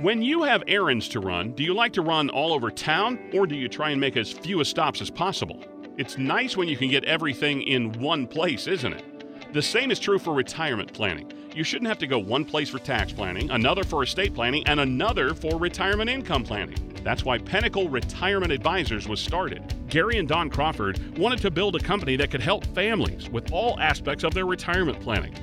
[0.04, 3.46] When you have errands to run, do you like to run all over town or
[3.46, 5.64] do you try and make as few stops as possible?
[5.96, 9.54] It's nice when you can get everything in one place, isn't it?
[9.54, 11.32] The same is true for retirement planning.
[11.54, 14.78] You shouldn't have to go one place for tax planning, another for estate planning, and
[14.78, 17.00] another for retirement income planning.
[17.02, 19.74] That's why Pinnacle Retirement Advisors was started.
[19.88, 23.80] Gary and Dawn Crawford wanted to build a company that could help families with all
[23.80, 25.34] aspects of their retirement planning.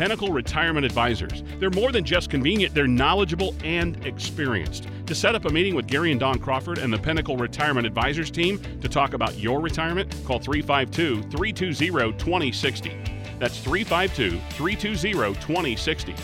[0.00, 1.44] Pinnacle Retirement Advisors.
[1.58, 4.86] They're more than just convenient, they're knowledgeable and experienced.
[5.04, 8.30] To set up a meeting with Gary and Dawn Crawford and the Pinnacle Retirement Advisors
[8.30, 12.98] team to talk about your retirement, call 352 320 2060.
[13.38, 16.14] That's 352 320 2060.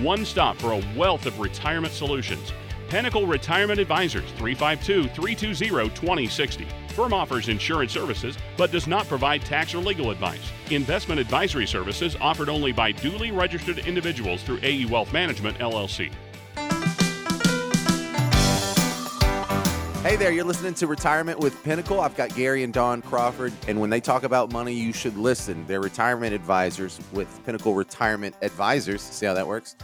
[0.00, 2.54] One stop for a wealth of retirement solutions.
[2.88, 6.66] Pinnacle Retirement Advisors 352 320 2060.
[6.96, 10.50] Firm offers insurance services but does not provide tax or legal advice.
[10.70, 16.10] Investment advisory services offered only by duly registered individuals through AE Wealth Management LLC.
[20.02, 22.00] Hey there, you're listening to Retirement with Pinnacle.
[22.00, 25.66] I've got Gary and Dawn Crawford, and when they talk about money, you should listen.
[25.66, 29.02] They're retirement advisors with Pinnacle Retirement Advisors.
[29.02, 29.76] See how that works?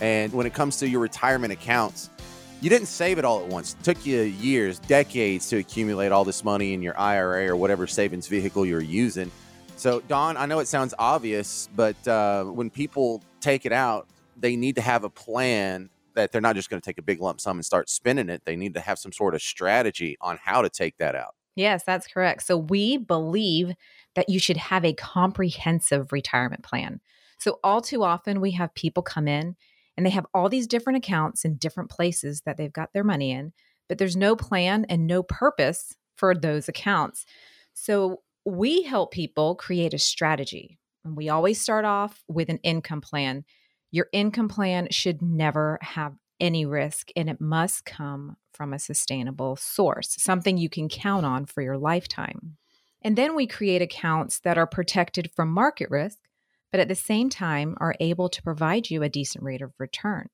[0.00, 2.10] And when it comes to your retirement accounts,
[2.60, 3.74] you didn't save it all at once.
[3.74, 7.86] It took you years, decades to accumulate all this money in your IRA or whatever
[7.86, 9.30] savings vehicle you're using.
[9.76, 14.56] So, Dawn, I know it sounds obvious, but uh, when people take it out, they
[14.56, 17.40] need to have a plan that they're not just going to take a big lump
[17.40, 18.42] sum and start spending it.
[18.44, 21.34] They need to have some sort of strategy on how to take that out.
[21.56, 22.42] Yes, that's correct.
[22.42, 23.72] So, we believe
[24.16, 27.00] that you should have a comprehensive retirement plan.
[27.38, 29.56] So, all too often, we have people come in
[30.00, 33.32] and they have all these different accounts in different places that they've got their money
[33.32, 33.52] in,
[33.86, 37.26] but there's no plan and no purpose for those accounts.
[37.74, 40.78] So, we help people create a strategy.
[41.04, 43.44] And we always start off with an income plan.
[43.90, 49.56] Your income plan should never have any risk and it must come from a sustainable
[49.56, 52.56] source, something you can count on for your lifetime.
[53.02, 56.16] And then we create accounts that are protected from market risk,
[56.70, 60.28] but at the same time are able to provide you a decent rate of return.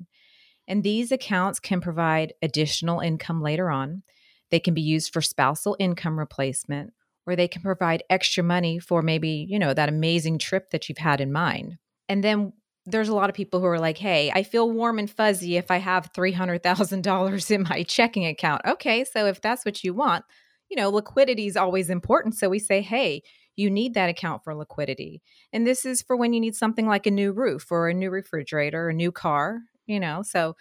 [0.69, 4.03] And these accounts can provide additional income later on.
[4.51, 6.93] They can be used for spousal income replacement
[7.27, 10.99] or they can provide extra money for maybe, you know, that amazing trip that you've
[10.99, 11.79] had in mind.
[12.09, 12.53] And then
[12.85, 15.73] there's a lot of people who are like, hey, I feel warm and fuzzy if
[15.73, 18.63] I have $300,000 in my checking account.
[18.65, 20.25] Okay, so if that's what you want,
[20.71, 22.37] you know, liquidity is always important.
[22.37, 23.23] So we say, hey,
[23.57, 25.23] you need that account for liquidity.
[25.53, 28.11] And this is for when you need something like a new roof or a new
[28.11, 30.23] refrigerator, a new car, you know.
[30.23, 30.57] So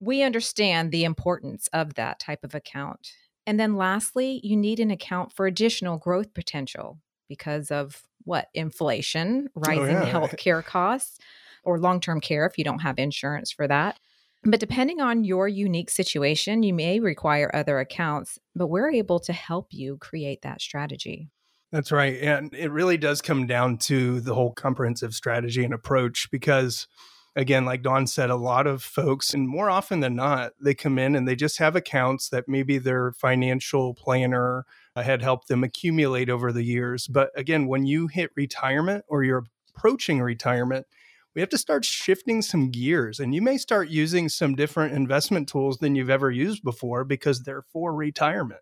[0.00, 3.12] we understand the importance of that type of account.
[3.46, 8.48] And then lastly, you need an account for additional growth potential because of what?
[8.54, 10.12] Inflation, oh, rising oh, yeah.
[10.12, 11.18] healthcare costs,
[11.64, 13.98] or long term care if you don't have insurance for that.
[14.42, 19.32] But depending on your unique situation, you may require other accounts, but we're able to
[19.34, 21.28] help you create that strategy.
[21.72, 22.16] That's right.
[22.20, 26.88] And it really does come down to the whole comprehensive strategy and approach because
[27.36, 30.98] again, like Dawn said, a lot of folks, and more often than not, they come
[30.98, 36.28] in and they just have accounts that maybe their financial planner had helped them accumulate
[36.28, 37.06] over the years.
[37.06, 40.86] But again, when you hit retirement or you're approaching retirement,
[41.34, 45.48] we have to start shifting some gears and you may start using some different investment
[45.48, 48.60] tools than you've ever used before because they're for retirement.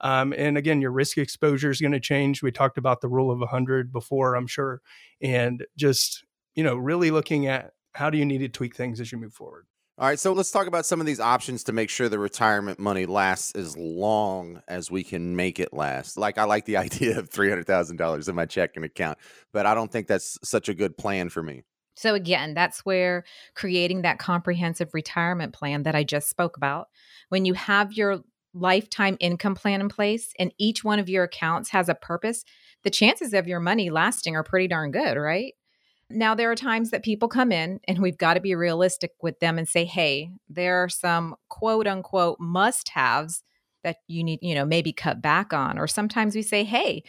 [0.00, 2.42] Um, and again, your risk exposure is going to change.
[2.42, 4.80] We talked about the rule of 100 before, I'm sure.
[5.20, 9.10] And just, you know, really looking at how do you need to tweak things as
[9.10, 9.66] you move forward?
[9.98, 12.78] All right, so let's talk about some of these options to make sure the retirement
[12.78, 16.16] money lasts as long as we can make it last.
[16.16, 19.18] Like I like the idea of $300,000 in my checking account,
[19.52, 21.64] but I don't think that's such a good plan for me.
[21.96, 23.24] So again, that's where
[23.56, 26.86] creating that comprehensive retirement plan that I just spoke about,
[27.28, 28.20] when you have your
[28.54, 32.44] lifetime income plan in place and each one of your accounts has a purpose,
[32.84, 35.54] the chances of your money lasting are pretty darn good, right?
[36.10, 39.40] Now, there are times that people come in and we've got to be realistic with
[39.40, 43.42] them and say, hey, there are some quote unquote must haves
[43.84, 45.78] that you need, you know, maybe cut back on.
[45.78, 47.02] Or sometimes we say, hey,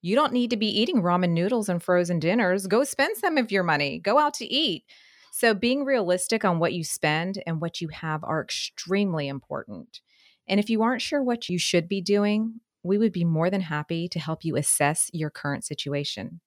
[0.00, 2.68] you don't need to be eating ramen noodles and frozen dinners.
[2.68, 4.84] Go spend some of your money, go out to eat.
[5.32, 10.00] So, being realistic on what you spend and what you have are extremely important.
[10.48, 13.62] And if you aren't sure what you should be doing, we would be more than
[13.62, 16.40] happy to help you assess your current situation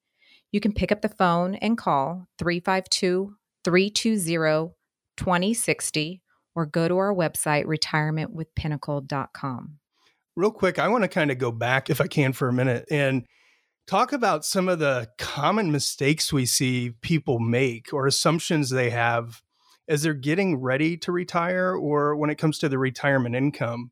[0.51, 4.75] you can pick up the phone and call 352 320
[5.17, 6.21] 2060
[6.55, 9.77] or go to our website, retirementwithpinnacle.com.
[10.35, 12.85] Real quick, I want to kind of go back, if I can, for a minute
[12.89, 13.25] and
[13.85, 19.41] talk about some of the common mistakes we see people make or assumptions they have
[19.89, 23.91] as they're getting ready to retire or when it comes to the retirement income.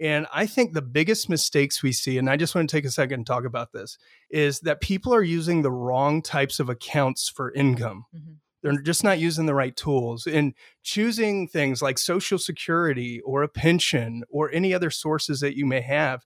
[0.00, 2.90] And I think the biggest mistakes we see, and I just want to take a
[2.90, 3.96] second and talk about this,
[4.30, 8.06] is that people are using the wrong types of accounts for income.
[8.16, 8.32] Mm-hmm.
[8.62, 13.48] They're just not using the right tools and choosing things like Social Security or a
[13.48, 16.24] pension or any other sources that you may have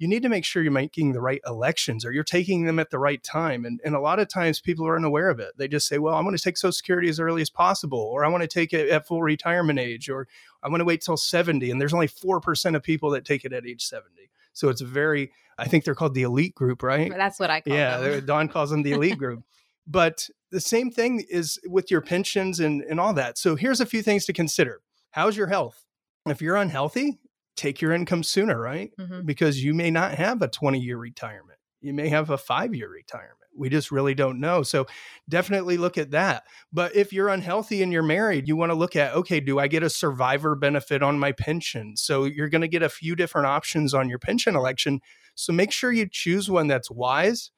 [0.00, 2.88] you need to make sure you're making the right elections or you're taking them at
[2.88, 3.66] the right time.
[3.66, 5.52] And, and a lot of times people are unaware of it.
[5.58, 8.24] They just say, well, I'm going to take Social Security as early as possible, or
[8.24, 10.26] I want to take it at full retirement age, or
[10.62, 11.70] I'm going to wait till 70.
[11.70, 14.30] And there's only 4% of people that take it at age 70.
[14.54, 17.12] So it's very, I think they're called the elite group, right?
[17.14, 18.12] That's what I call yeah, them.
[18.12, 19.44] Yeah, Dawn calls them the elite group.
[19.86, 23.36] But the same thing is with your pensions and, and all that.
[23.36, 24.80] So here's a few things to consider.
[25.10, 25.84] How's your health?
[26.26, 27.18] If you're unhealthy,
[27.60, 28.90] take your income sooner, right?
[28.98, 29.26] Mm-hmm.
[29.26, 31.58] Because you may not have a 20 year retirement.
[31.80, 33.36] You may have a five year retirement.
[33.56, 34.62] We just really don't know.
[34.62, 34.86] So
[35.28, 36.44] definitely look at that.
[36.72, 39.68] But if you're unhealthy and you're married, you want to look at okay, do I
[39.68, 41.96] get a survivor benefit on my pension?
[41.96, 45.00] So you're going to get a few different options on your pension election.
[45.34, 47.50] So make sure you choose one that's wise,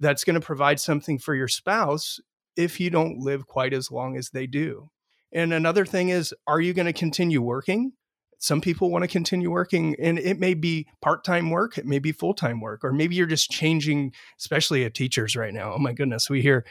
[0.00, 2.20] that's going to provide something for your spouse
[2.56, 4.90] if you don't live quite as long as they do.
[5.32, 7.92] And another thing is, are you going to continue working?
[8.38, 12.12] Some people want to continue working and it may be part-time work it may be
[12.12, 16.30] full-time work or maybe you're just changing especially at teachers right now oh my goodness
[16.30, 16.64] we hear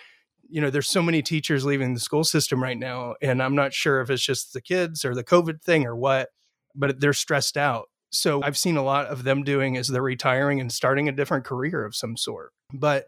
[0.50, 3.74] you know there's so many teachers leaving the school system right now and i'm not
[3.74, 6.30] sure if it's just the kids or the covid thing or what
[6.78, 7.90] but they're stressed out.
[8.12, 11.44] So i've seen a lot of them doing is they're retiring and starting a different
[11.44, 12.54] career of some sort.
[12.74, 13.08] But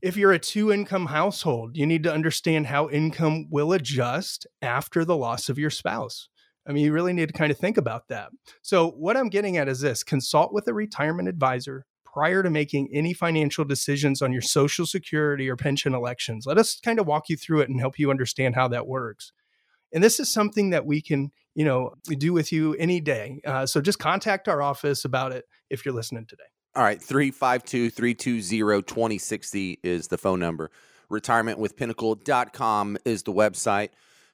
[0.00, 5.04] if you're a two income household you need to understand how income will adjust after
[5.04, 6.28] the loss of your spouse
[6.70, 8.30] I mean, you really need to kind of think about that.
[8.62, 12.90] So, what I'm getting at is this consult with a retirement advisor prior to making
[12.92, 16.46] any financial decisions on your social security or pension elections.
[16.46, 19.32] Let us kind of walk you through it and help you understand how that works.
[19.92, 23.40] And this is something that we can, you know, do with you any day.
[23.44, 26.44] Uh, so just contact our office about it if you're listening today.
[26.76, 30.70] All right, 352 320 2060 is the phone number.
[31.10, 33.88] Retirementwithpinnacle.com is the website.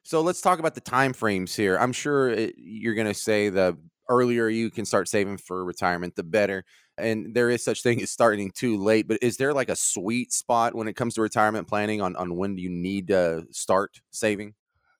[0.07, 1.77] So let's talk about the time frames here.
[1.77, 3.77] I'm sure it, you're going to say the
[4.07, 6.63] earlier you can start saving for retirement, the better.
[6.97, 9.09] And there is such thing as starting too late.
[9.09, 12.37] But is there like a sweet spot when it comes to retirement planning on on
[12.37, 14.53] when do you need to start saving?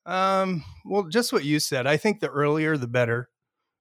[0.06, 1.88] Um, well, just what you said.
[1.88, 3.30] I think the earlier the better.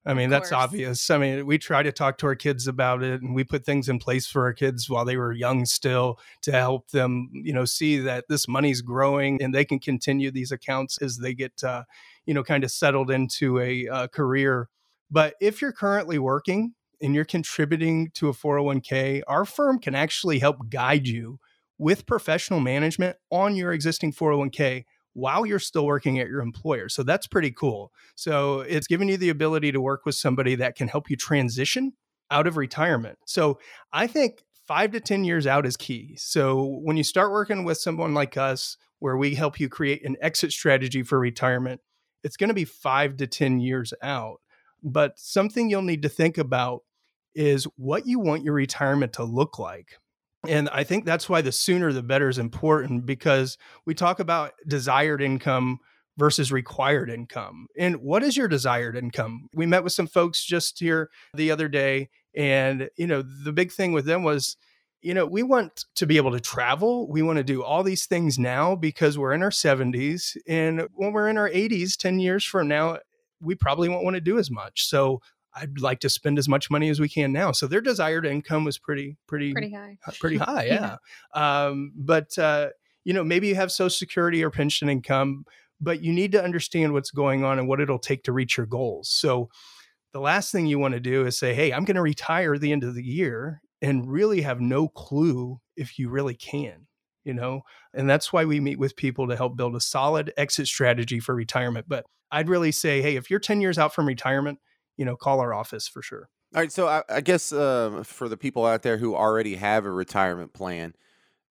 [0.07, 1.11] I mean, that's obvious.
[1.11, 3.89] I mean, we try to talk to our kids about it and we put things
[3.89, 7.65] in place for our kids while they were young still to help them, you know,
[7.65, 11.83] see that this money's growing and they can continue these accounts as they get, uh,
[12.25, 14.69] you know, kind of settled into a uh, career.
[15.11, 20.39] But if you're currently working and you're contributing to a 401k, our firm can actually
[20.39, 21.41] help guide you
[21.79, 24.85] with professional management on your existing 401k
[25.17, 26.91] while you're still working at your employer.
[26.91, 27.91] So that's pretty cool.
[28.17, 31.95] So it's giving you the ability to work with somebody that can help you transition
[32.31, 33.19] out of retirement.
[33.25, 33.59] So
[33.95, 36.17] I think five to 10 years out is key.
[36.19, 40.17] So when you start working with someone like us, where we help you create an
[40.21, 41.81] exit strategy for retirement,
[42.23, 44.43] it's going to be five to 10 years out.
[44.83, 46.83] But something you'll need to think about
[47.35, 49.97] is what you want your retirement to look like.
[50.49, 54.53] And I think that's why the sooner the better is important because we talk about
[54.67, 55.79] desired income
[56.17, 57.67] versus required income.
[57.79, 59.49] And what is your desired income?
[59.55, 63.73] We met with some folks just here the other day and you know the big
[63.73, 64.57] thing with them was
[65.01, 68.07] you know we want to be able to travel we want to do all these
[68.07, 72.45] things now because we're in our 70s and when we're in our 80s 10 years
[72.45, 72.99] from now
[73.41, 75.21] we probably won't want to do as much so
[75.57, 77.53] I'd like to spend as much money as we can now.
[77.53, 79.99] So their desired income was pretty, pretty, pretty high.
[80.21, 80.97] Pretty high, yeah.
[81.35, 81.67] yeah.
[81.67, 82.69] Um, but uh,
[83.05, 85.45] you know, maybe you have Social Security or pension income,
[85.81, 88.67] but you need to understand what's going on and what it'll take to reach your
[88.67, 89.09] goals.
[89.09, 89.49] So
[90.13, 92.61] the last thing you want to do is say, "Hey, I'm going to retire at
[92.61, 96.87] the end of the year," and really have no clue if you really can.
[97.25, 100.69] You know, and that's why we meet with people to help build a solid exit
[100.69, 101.87] strategy for retirement.
[101.89, 104.59] But I'd really say, hey, if you're 10 years out from retirement,
[104.97, 106.29] you know, call our office for sure.
[106.55, 106.73] All right.
[106.73, 110.53] So I, I guess uh, for the people out there who already have a retirement
[110.53, 110.95] plan,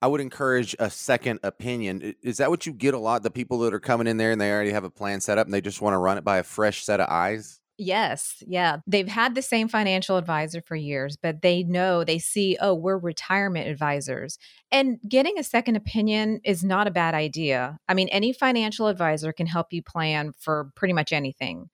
[0.02, 2.16] I would encourage a second opinion.
[2.22, 3.24] Is that what you get a lot?
[3.24, 5.48] The people that are coming in there and they already have a plan set up
[5.48, 7.60] and they just want to run it by a fresh set of eyes?
[7.78, 8.42] Yes.
[8.48, 8.78] Yeah.
[8.88, 12.98] They've had the same financial advisor for years, but they know, they see, oh, we're
[12.98, 14.38] retirement advisors.
[14.72, 17.78] And getting a second opinion is not a bad idea.
[17.90, 21.70] I mean, any financial advisor can help you plan for pretty much anything.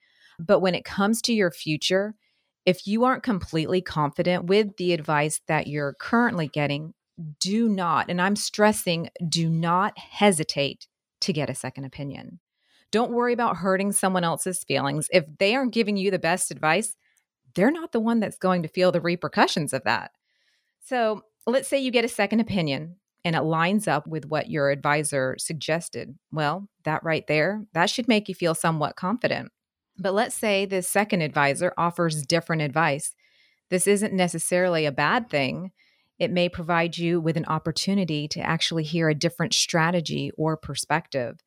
[0.46, 2.16] But when it comes to your future,
[2.66, 6.94] if you aren't completely confident with the advice that you're currently getting,
[7.39, 10.88] do not, and I'm stressing, do not hesitate
[11.22, 12.39] to get a second opinion.
[12.92, 15.08] Don't worry about hurting someone else's feelings.
[15.12, 16.96] If they aren't giving you the best advice,
[17.56, 20.12] they're not the one that's going to feel the repercussions of that.
[20.84, 24.72] So let's say you get a second opinion and it lines up with what your
[24.72, 26.18] advisor suggested.
[26.32, 29.52] Well, that right there, that should make you feel somewhat confident.
[30.02, 33.14] But let's say this second advisor offers different advice.
[33.70, 35.72] This isn't necessarily a bad thing.
[36.18, 41.39] It may provide you with an opportunity to actually hear a different strategy or perspective.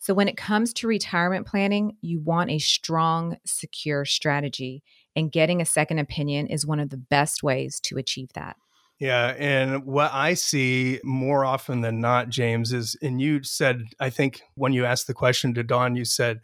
[0.00, 4.82] So, when it comes to retirement planning, you want a strong, secure strategy,
[5.14, 8.56] and getting a second opinion is one of the best ways to achieve that.
[8.98, 9.34] Yeah.
[9.38, 14.42] And what I see more often than not, James, is, and you said, I think
[14.56, 16.40] when you asked the question to Dawn, you said,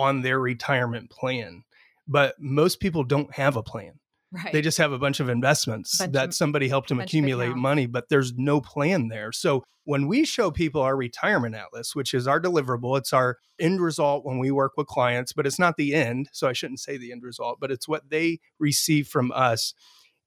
[0.00, 1.64] on their retirement plan.
[2.08, 4.00] But most people don't have a plan.
[4.32, 4.52] Right.
[4.52, 7.86] They just have a bunch of investments bunch that of, somebody helped them accumulate money,
[7.86, 9.32] but there's no plan there.
[9.32, 13.80] So when we show people our retirement atlas, which is our deliverable, it's our end
[13.80, 16.28] result when we work with clients, but it's not the end.
[16.32, 19.74] So I shouldn't say the end result, but it's what they receive from us.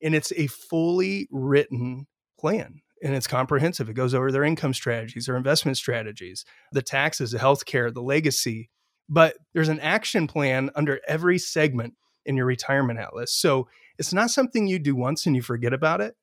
[0.02, 2.08] And it's a fully written
[2.38, 3.90] plan and it's comprehensive.
[3.90, 6.44] It goes over their income strategies, their investment strategies,
[6.74, 8.70] the taxes, the healthcare, the legacy,
[9.10, 11.94] but there's an action plan under every segment
[12.26, 13.34] in your retirement atlas.
[13.34, 16.16] So it's not something you do once and you forget about it.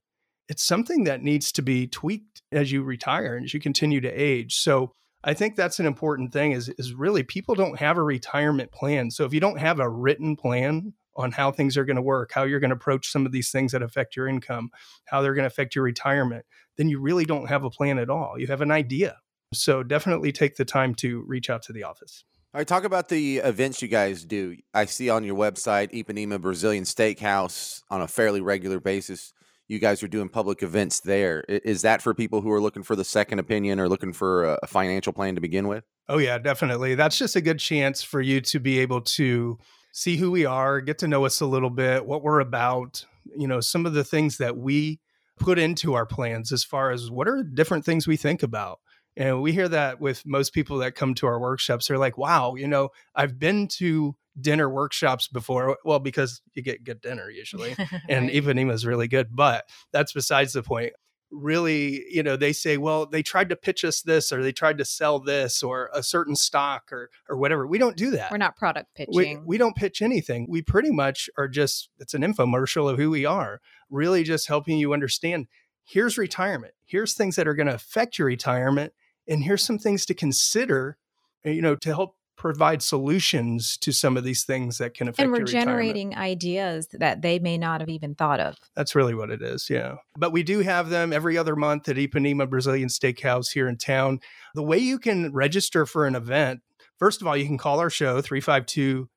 [0.49, 4.09] It's something that needs to be tweaked as you retire and as you continue to
[4.09, 4.57] age.
[4.57, 8.73] So I think that's an important thing is, is really people don't have a retirement
[8.73, 9.11] plan.
[9.11, 12.33] So if you don't have a written plan on how things are going to work,
[12.33, 14.71] how you're going to approach some of these things that affect your income,
[15.05, 18.11] how they're going to affect your retirement, then you really don't have a plan at
[18.11, 18.39] all.
[18.39, 19.19] You have an idea.
[19.53, 22.25] So definitely take the time to reach out to the office.
[22.53, 24.57] All right, talk about the events you guys do.
[24.75, 29.33] I see on your website, Ipanema Brazilian Steakhouse on a fairly regular basis.
[29.69, 31.45] You guys are doing public events there.
[31.47, 34.67] Is that for people who are looking for the second opinion or looking for a
[34.67, 35.85] financial plan to begin with?
[36.09, 36.97] Oh, yeah, definitely.
[36.97, 39.57] That's just a good chance for you to be able to
[39.93, 43.07] see who we are, get to know us a little bit, what we're about,
[43.39, 44.99] you know, some of the things that we
[45.39, 48.81] put into our plans as far as what are different things we think about
[49.21, 51.87] and we hear that with most people that come to our workshops.
[51.87, 55.77] They're like, wow, you know, I've been to dinner workshops before.
[55.85, 57.77] Well, because you get good dinner usually.
[58.09, 58.35] and right.
[58.35, 60.95] Ipanema is really good, but that's besides the point.
[61.31, 64.79] Really, you know, they say, well, they tried to pitch us this or they tried
[64.79, 67.69] to sell this or a certain stock or or whatever.
[67.69, 68.33] We don't do that.
[68.33, 69.15] We're not product pitching.
[69.15, 70.47] We, we don't pitch anything.
[70.49, 73.61] We pretty much are just it's an infomercial of who we are,
[73.91, 75.47] really just helping you understand
[75.85, 76.75] here's retirement.
[76.85, 78.93] Here's things that are going to affect your retirement
[79.31, 80.99] and here's some things to consider
[81.45, 85.27] eh, you know to help provide solutions to some of these things that can affect
[85.27, 85.55] your retirement.
[85.55, 88.57] and we're generating ideas that they may not have even thought of.
[88.75, 89.97] That's really what it is yeah.
[90.17, 94.21] But we do have them every other month at ipanema brazilian steakhouse here in town.
[94.55, 96.61] The way you can register for an event
[96.99, 99.09] first of all you can call our show 352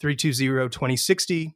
[0.00, 1.54] 320 2060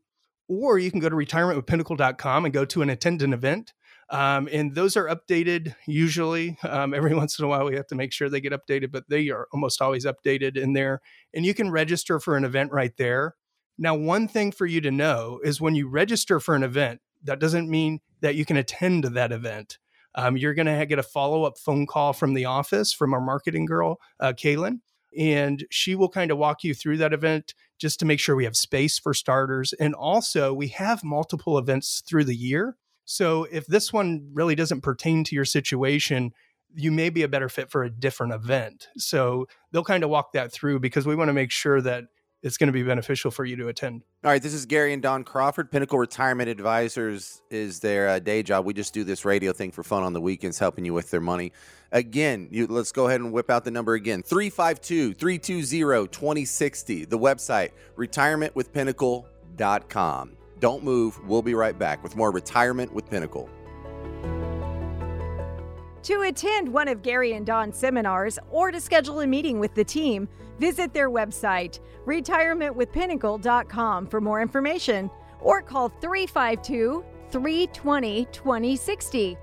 [0.48, 3.72] or you can go to retirementwithpinnacle.com and go to an attendant event
[4.10, 6.56] um, and those are updated usually.
[6.62, 9.08] Um, every once in a while, we have to make sure they get updated, but
[9.08, 11.00] they are almost always updated in there.
[11.34, 13.34] And you can register for an event right there.
[13.78, 17.40] Now, one thing for you to know is when you register for an event, that
[17.40, 19.78] doesn't mean that you can attend that event.
[20.14, 23.20] Um, you're going to get a follow up phone call from the office from our
[23.20, 24.80] marketing girl, uh, Kaylin,
[25.18, 28.44] and she will kind of walk you through that event just to make sure we
[28.44, 29.74] have space for starters.
[29.74, 32.76] And also, we have multiple events through the year.
[33.06, 36.32] So if this one really doesn't pertain to your situation,
[36.74, 38.88] you may be a better fit for a different event.
[38.98, 42.04] So they'll kind of walk that through because we want to make sure that
[42.42, 44.02] it's going to be beneficial for you to attend.
[44.22, 45.70] All right, this is Gary and Dawn Crawford.
[45.70, 48.66] Pinnacle Retirement Advisors is their uh, day job.
[48.66, 51.20] We just do this radio thing for fun on the weekends, helping you with their
[51.20, 51.52] money.
[51.92, 57.04] Again, you, let's go ahead and whip out the number again 352 320 2060.
[57.06, 60.36] The website, retirementwithpinnacle.com.
[60.60, 61.20] Don't move.
[61.26, 63.50] We'll be right back with more Retirement with Pinnacle.
[66.06, 69.82] To attend one of Gary and Dawn's seminars or to schedule a meeting with the
[69.82, 70.28] team,
[70.58, 79.36] visit their website, retirementwithpinnacle.com, for more information or call 352 320 2060.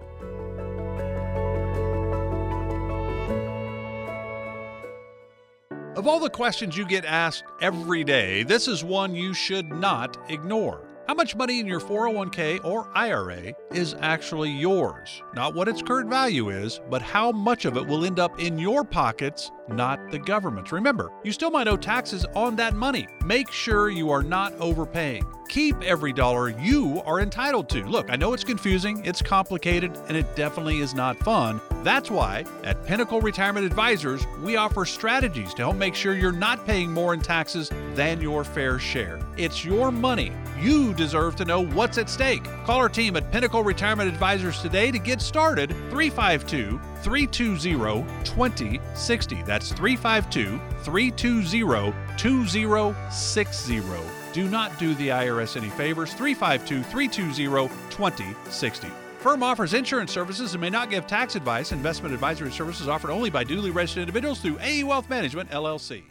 [5.95, 10.17] Of all the questions you get asked every day, this is one you should not
[10.29, 10.82] ignore.
[11.05, 15.21] How much money in your 401k or IRA is actually yours?
[15.35, 18.57] Not what its current value is, but how much of it will end up in
[18.57, 20.71] your pockets, not the government's.
[20.71, 23.05] Remember, you still might owe taxes on that money.
[23.25, 25.25] Make sure you are not overpaying.
[25.49, 27.83] Keep every dollar you are entitled to.
[27.83, 31.59] Look, I know it's confusing, it's complicated, and it definitely is not fun.
[31.83, 36.65] That's why at Pinnacle Retirement Advisors, we offer strategies to help make sure you're not
[36.65, 39.19] paying more in taxes than your fair share.
[39.35, 40.31] It's your money.
[40.63, 42.45] You deserve to know what's at stake.
[42.63, 45.71] Call our team at Pinnacle Retirement Advisors today to get started.
[45.89, 49.43] 352 320 2060.
[49.43, 53.81] That's 352 320 2060.
[54.31, 56.13] Do not do the IRS any favors.
[56.13, 57.53] 352 320
[57.89, 58.87] 2060.
[59.19, 61.73] Firm offers insurance services and may not give tax advice.
[61.73, 66.03] Investment advisory services offered only by duly registered individuals through AE Wealth Management, LLC.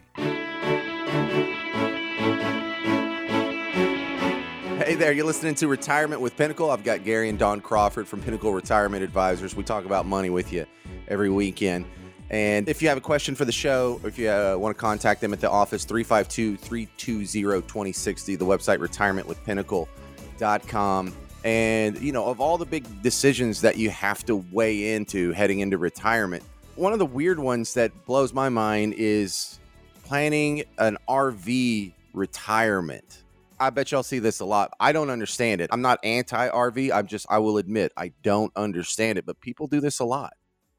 [4.85, 6.69] Hey there, you're listening to Retirement with Pinnacle.
[6.69, 9.55] I've got Gary and Dawn Crawford from Pinnacle Retirement Advisors.
[9.55, 10.65] We talk about money with you
[11.07, 11.85] every weekend.
[12.29, 14.81] And if you have a question for the show, or if you uh, want to
[14.81, 21.13] contact them at the office, 352 320 2060, the website retirementwithpinnacle.com.
[21.45, 25.61] And, you know, of all the big decisions that you have to weigh into heading
[25.61, 26.43] into retirement,
[26.75, 29.59] one of the weird ones that blows my mind is
[30.03, 33.22] planning an RV retirement
[33.63, 34.71] I bet y'all see this a lot.
[34.79, 35.69] I don't understand it.
[35.71, 36.91] I'm not anti RV.
[36.91, 40.33] I'm just, I will admit, I don't understand it, but people do this a lot.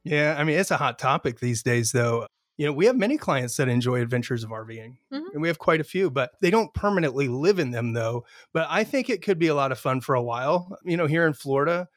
[0.04, 0.36] Yeah.
[0.38, 2.26] I mean, it's a hot topic these days, though.
[2.56, 5.32] You know, we have many clients that enjoy adventures of RVing, Mhm.
[5.32, 8.24] and we have quite a few, but they don't permanently live in them though.
[8.52, 10.78] But I think it could be a lot of fun for a while.
[10.84, 11.88] You know, here in Florida,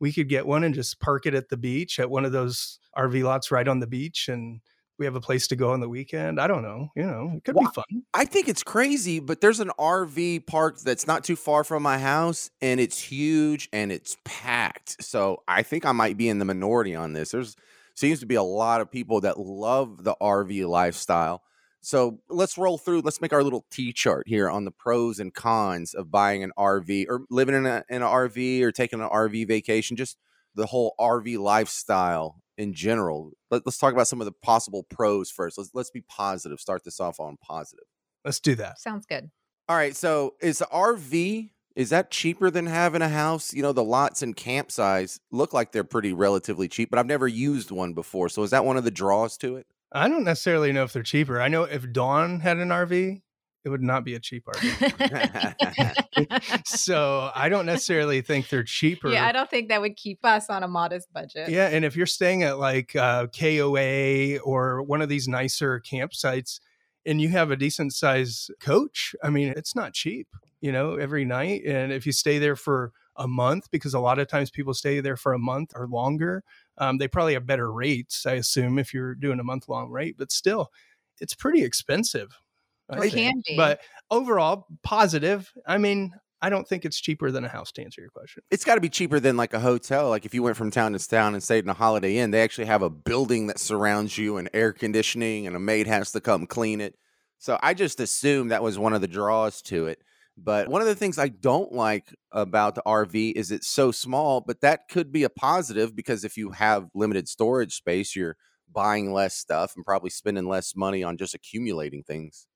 [0.00, 2.78] we could get one and just park it at the beach at one of those
[2.96, 4.60] RV lots right on the beach, and
[4.98, 6.40] we have a place to go on the weekend.
[6.40, 6.88] I don't know.
[6.96, 8.02] You know, it could Wha- be fun.
[8.14, 11.98] I think it's crazy, but there's an RV park that's not too far from my
[11.98, 15.02] house and it's huge and it's packed.
[15.04, 17.30] So I think I might be in the minority on this.
[17.30, 17.56] There's
[17.94, 21.42] seems to be a lot of people that love the RV lifestyle.
[21.80, 23.00] So let's roll through.
[23.02, 26.52] Let's make our little T chart here on the pros and cons of buying an
[26.58, 30.18] RV or living in, a, in an RV or taking an RV vacation, just
[30.54, 33.32] the whole RV lifestyle in general.
[33.50, 35.58] Let, us talk about some of the possible pros first.
[35.58, 36.60] Let's, let's be positive.
[36.60, 37.84] Start this off on positive.
[38.24, 38.78] Let's do that.
[38.78, 39.30] Sounds good.
[39.68, 39.94] All right.
[39.96, 43.52] So is the RV is that cheaper than having a house?
[43.52, 47.06] You know, the lots and camp size look like they're pretty relatively cheap, but I've
[47.06, 48.30] never used one before.
[48.30, 49.66] So is that one of the draws to it?
[49.92, 51.40] I don't necessarily know if they're cheaper.
[51.40, 53.20] I know if Dawn had an RV,
[53.66, 55.66] it would not be a cheap RV.
[56.66, 59.08] so I don't necessarily think they're cheaper.
[59.08, 61.48] yeah, I don't think that would keep us on a modest budget.
[61.48, 66.60] Yeah, and if you're staying at like uh, KOA or one of these nicer campsites,
[67.04, 70.28] and you have a decent size coach, I mean, it's not cheap,
[70.60, 71.62] you know, every night.
[71.66, 75.00] And if you stay there for a month, because a lot of times people stay
[75.00, 76.44] there for a month or longer,
[76.78, 80.14] um, they probably have better rates, I assume, if you're doing a month long rate.
[80.16, 80.70] But still,
[81.20, 82.38] it's pretty expensive.
[82.90, 83.14] I It think.
[83.14, 83.56] can be.
[83.56, 83.80] But
[84.10, 85.52] overall, positive.
[85.66, 86.12] I mean,
[86.42, 88.42] I don't think it's cheaper than a house to answer your question.
[88.50, 90.10] It's got to be cheaper than like a hotel.
[90.10, 92.42] Like if you went from town to town and stayed in a Holiday Inn, they
[92.42, 96.20] actually have a building that surrounds you and air conditioning, and a maid has to
[96.20, 96.94] come clean it.
[97.38, 100.02] So I just assumed that was one of the draws to it.
[100.38, 104.42] But one of the things I don't like about the RV is it's so small,
[104.42, 108.36] but that could be a positive because if you have limited storage space, you're
[108.70, 112.46] buying less stuff and probably spending less money on just accumulating things.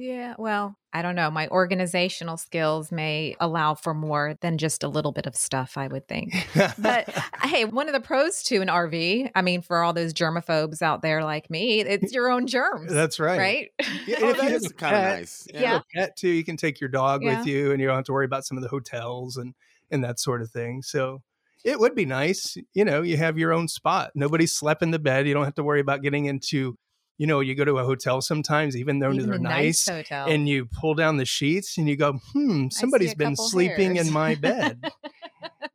[0.00, 1.28] Yeah, well, I don't know.
[1.28, 5.88] My organizational skills may allow for more than just a little bit of stuff, I
[5.88, 6.34] would think.
[6.54, 10.14] But uh, hey, one of the pros to an RV, I mean, for all those
[10.14, 12.92] germaphobes out there like me, it's your own germs.
[12.92, 13.38] That's right.
[13.38, 13.70] right?
[14.06, 15.48] Yeah, that is kind of nice.
[15.52, 15.78] Yeah.
[15.78, 16.28] a pet too.
[16.28, 17.38] You can take your dog Yeah.
[17.38, 19.52] with you, and you don't have to worry about some of the hotels and
[19.90, 20.80] and that sort of thing.
[20.82, 21.22] So
[21.64, 23.02] it would be nice, you know.
[23.02, 24.12] You have your own spot.
[24.14, 25.26] Nobody slept in the bed.
[25.26, 26.76] You don't have to worry about getting into,
[27.18, 30.28] you know, you go to a hotel sometimes, even though Even they're a nice, hotel.
[30.28, 34.12] and you pull down the sheets and you go, hmm, somebody's been couple sleeping in
[34.12, 34.80] my bed,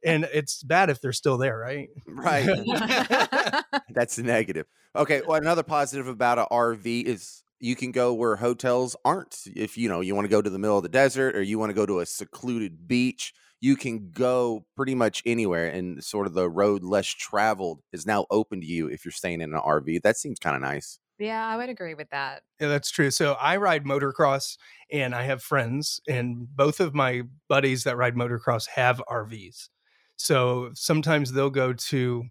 [0.04, 1.90] and it's bad if they're still there, right?
[2.08, 2.48] Right.
[3.90, 4.68] That's the negative.
[4.96, 5.22] Okay.
[5.28, 9.38] Well, another positive about an RV is you can go where hotels aren't.
[9.56, 11.60] If you know you want to go to the middle of the desert or you
[11.60, 15.68] want to go to a secluded beach, you can go pretty much anywhere.
[15.68, 19.42] And sort of the road less traveled is now open to you if you're staying
[19.42, 20.02] in an RV.
[20.04, 21.00] That seems kind of nice.
[21.24, 22.44] Yeah, I would agree with that.
[22.60, 23.12] Yeah, that's true.
[23.12, 24.58] So I ride motocross
[24.92, 29.70] and I have friends, and both of my buddies that ride motocross have RVs.
[30.18, 32.24] So sometimes they'll go to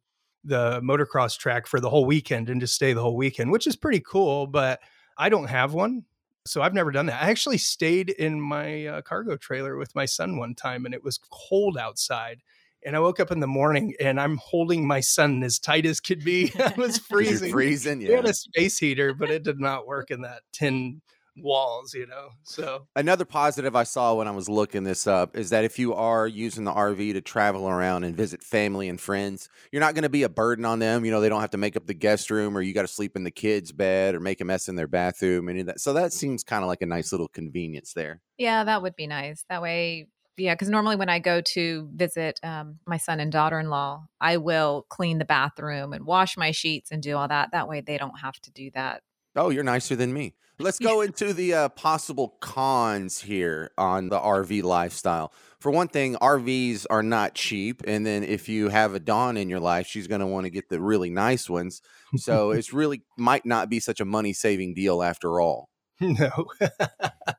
[0.44, 3.76] the motocross track for the whole weekend and just stay the whole weekend, which is
[3.76, 4.46] pretty cool.
[4.46, 4.80] But
[5.16, 6.04] I don't have one.
[6.46, 7.22] So I've never done that.
[7.22, 11.04] I actually stayed in my uh, cargo trailer with my son one time and it
[11.04, 12.40] was cold outside.
[12.84, 16.00] And I woke up in the morning and I'm holding my son as tight as
[16.00, 16.52] could be.
[16.58, 17.50] I was 'Cause you're freezing.
[17.50, 18.00] freezing.
[18.06, 21.02] We had a space heater, but it did not work in that tin
[21.36, 22.30] walls, you know.
[22.42, 25.94] So Another positive I saw when I was looking this up is that if you
[25.94, 30.02] are using the RV to travel around and visit family and friends, you're not going
[30.02, 31.02] to be a burden on them.
[31.06, 32.88] You know, they don't have to make up the guest room or you got to
[32.88, 35.48] sleep in the kids' bed or make a mess in their bathroom.
[35.48, 35.80] Any of that.
[35.80, 38.20] So that seems kind of like a nice little convenience there.
[38.38, 39.44] Yeah, that would be nice.
[39.48, 43.60] That way, yeah, because normally when I go to visit um, my son and daughter
[43.60, 47.50] in law, I will clean the bathroom and wash my sheets and do all that.
[47.52, 49.02] That way they don't have to do that.
[49.36, 50.34] Oh, you're nicer than me.
[50.58, 55.32] Let's go into the uh, possible cons here on the RV lifestyle.
[55.60, 57.82] For one thing, RVs are not cheap.
[57.86, 60.50] And then if you have a Dawn in your life, she's going to want to
[60.50, 61.82] get the really nice ones.
[62.16, 65.68] So it's really might not be such a money saving deal after all.
[66.00, 66.46] no.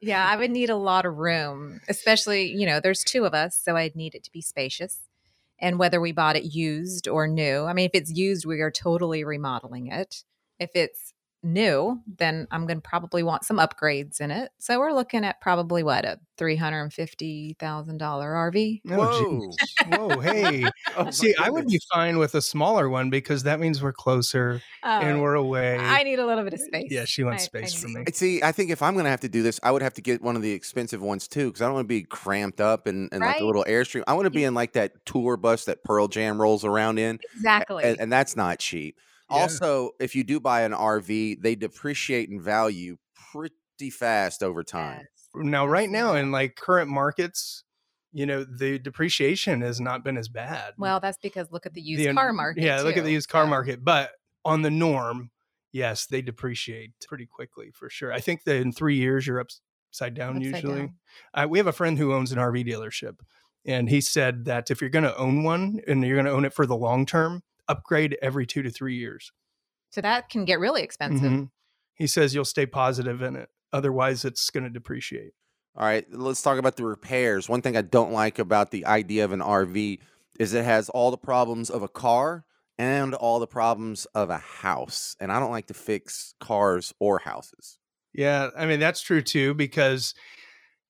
[0.01, 3.59] Yeah, I would need a lot of room, especially, you know, there's two of us,
[3.61, 4.99] so I'd need it to be spacious.
[5.59, 8.71] And whether we bought it used or new, I mean, if it's used, we are
[8.71, 10.23] totally remodeling it.
[10.59, 11.12] If it's
[11.43, 14.51] new, then I'm going to probably want some upgrades in it.
[14.59, 17.55] So we're looking at probably what, a $350,000
[17.99, 18.81] RV?
[18.91, 19.57] Oh, geez.
[19.97, 20.65] Whoa, hey.
[20.95, 24.61] Oh, See, I would be fine with a smaller one because that means we're closer
[24.83, 25.77] and Oh, we're away.
[25.79, 26.87] I need a little bit of space.
[26.91, 28.05] yeah, she wants I- I space for need- me.
[28.13, 30.01] See, I think if I'm going to have to do this, I would have to
[30.01, 32.85] get one of the expensive ones too, because I don't want to be cramped up
[32.85, 34.03] and, and like a little airstream.
[34.07, 37.19] I want to be in like that tour bus that Pearl Jam rolls around in.
[37.35, 37.83] Exactly.
[37.83, 38.97] and, and that's not cheap.
[39.30, 39.38] Yeah.
[39.38, 42.97] Also, if you do buy an RV, they depreciate in value
[43.32, 45.05] pretty fast over time.
[45.36, 47.63] now right now in like current markets
[48.15, 51.82] you know the depreciation has not been as bad Well, that's because look at the
[51.82, 52.61] used The- car market.
[52.63, 54.11] yeah look at the used car so- market but
[54.45, 55.32] on the norm
[55.71, 60.13] yes they depreciate pretty quickly for sure i think that in three years you're upside
[60.13, 60.93] down Upside usually down.
[61.34, 63.15] Uh, we have a friend who owns an rv dealership
[63.65, 66.45] and he said that if you're going to own one and you're going to own
[66.45, 69.32] it for the long term upgrade every two to three years
[69.91, 71.32] So that can get really expensive.
[71.32, 71.49] Mhm.
[71.95, 75.34] he says you'll stay positive in it otherwise it's going to depreciate
[75.76, 77.49] All right, let's talk about the repairs.
[77.49, 79.99] One thing I don't like about the idea of an RV
[80.39, 82.45] is it has all the problems of a car
[82.78, 85.16] and all the problems of a house.
[85.20, 87.80] And I don't like to fix cars or houses.
[88.14, 90.14] Yeah, I mean that's true too because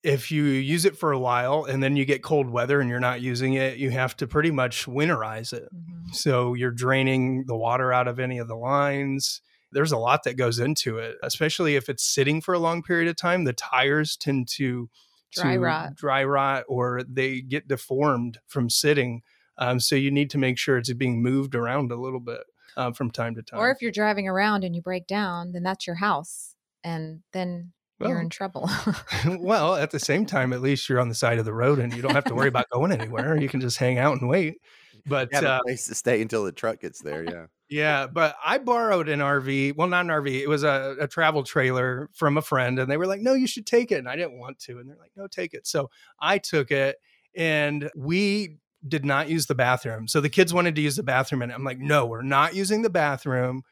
[0.04, 3.00] if you use it for a while and then you get cold weather and you're
[3.00, 5.70] not using it, you have to pretty much winterize it.
[5.74, 6.14] Mhm.
[6.14, 9.42] So you're draining the water out of any of the lines.
[9.72, 13.10] There's a lot that goes into it, especially if it's sitting for a long period
[13.10, 13.46] of time.
[13.46, 14.90] The tires tend to
[15.32, 15.96] Dry to rot.
[15.96, 19.24] dry rot, or they get deformed from sitting.
[19.58, 22.44] Um, so you need to make sure it's being moved around a little bit
[22.78, 23.60] um, from time to time.
[23.60, 26.56] Or if you're driving around and you break down, then that's your house.
[26.84, 27.72] And then
[28.10, 28.70] you're in trouble.
[29.26, 31.94] well, at the same time, at least you're on the side of the road and
[31.94, 33.40] you don't have to worry about going anywhere.
[33.40, 34.58] You can just hang out and wait.
[35.06, 37.24] But You have uh, a place to stay until the truck gets there.
[37.26, 37.46] Yeah.
[37.68, 39.76] yeah, but I borrowed an RV.
[39.76, 40.42] Well, not an RV.
[40.42, 43.48] It was a, a travel trailer from a friend, and they were like, "No, you
[43.48, 45.90] should take it." And I didn't want to, and they're like, "No, take it." So
[46.22, 46.96] I took it,
[47.36, 50.08] and we did not use the bathroom.
[50.08, 52.82] So the kids wanted to use the bathroom, and I'm like, "No, we're not using
[52.82, 53.64] the bathroom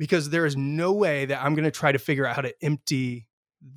[0.00, 2.54] because there is no way that I'm going to try to figure out how to
[2.62, 3.26] empty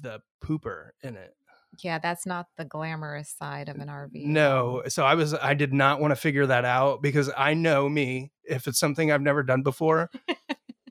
[0.02, 1.36] the pooper in it."
[1.80, 4.26] yeah, that's not the glamorous side of an RV.
[4.26, 4.84] No.
[4.88, 8.32] So I was I did not want to figure that out because I know me,
[8.44, 10.12] if it's something I've never done before,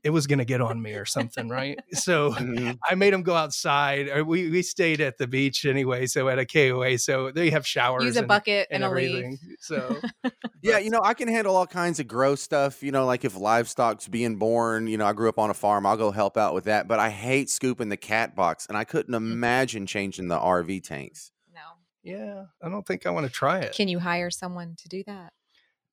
[0.05, 1.79] it was going to get on me or something, right?
[1.93, 2.79] So Mhm.
[2.89, 4.23] I made them go outside.
[4.27, 8.05] We we stayed at the beach anyway, so at a KOA, so they have showers
[8.05, 9.09] Use a and, bucket and, and a leaf.
[9.15, 9.39] everything.
[9.61, 10.01] So
[10.63, 12.83] Yeah, you know, I can handle all kinds of gross stuff.
[12.83, 15.87] You know, like if livestock's being born, you know, I grew up on a farm,
[15.87, 16.87] I'll go help out with that.
[16.89, 21.33] But I hate scooping the cat box, and I couldn't imagine changing the RV tanks.
[21.53, 21.61] No.
[22.03, 23.75] yeah, I don't think I want to try it.
[23.75, 25.33] Can you hire someone to do that?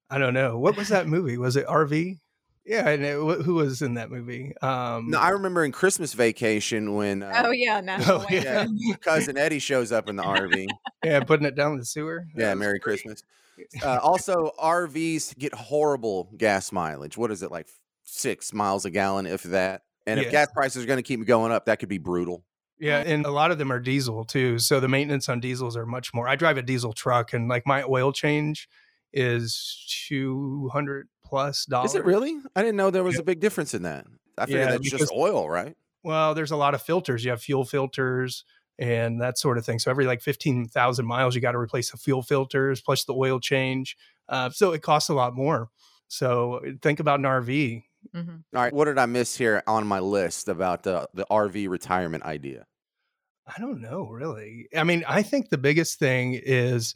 [0.09, 0.57] I don't know.
[0.57, 1.37] What was that movie?
[1.37, 2.19] Was it RV?
[2.65, 4.53] Yeah, and it, who was in that movie?
[4.61, 8.67] Um, No, I remember in Christmas vacation when uh, oh yeah, National oh, yeah.
[8.71, 10.67] yeah, cousin Eddie shows up in the RV.
[11.03, 12.27] yeah, putting it down the sewer.
[12.35, 13.01] Yeah, Merry great.
[13.01, 13.23] Christmas.
[13.83, 17.17] Uh, also, RVs get horrible gas mileage.
[17.17, 17.67] What is it like
[18.03, 19.81] six miles a gallon, if that?
[20.07, 22.43] And if gas prices are going to keep going up, that could be brutal.
[22.79, 24.57] Yeah, and a lot of them are diesel too.
[24.59, 26.27] So the maintenance on diesels are much more.
[26.27, 28.69] I drive a diesel truck, and like my oil change
[29.11, 31.91] is two hundred plus dollars.
[31.91, 32.37] Is it really?
[32.55, 33.21] I didn't know there was Yeah.
[33.21, 34.05] a big difference in that.
[34.37, 35.75] I figured Yeah, that's because- just oil, right?
[36.03, 37.23] Well, there's a lot of filters.
[37.25, 38.45] You have fuel filters
[38.77, 39.79] and that sort of thing.
[39.79, 43.13] So every like fifteen thousand miles, you got to replace the fuel filters plus the
[43.13, 43.97] oil change.
[44.29, 45.69] Uh, so it costs a lot more.
[46.07, 47.83] So think about an RV.
[48.13, 51.67] hmm All right, what did I miss here on my list about the the RV
[51.67, 52.65] retirement idea?
[53.45, 54.67] I don't know, really.
[54.75, 56.95] I mean, I think the biggest thing is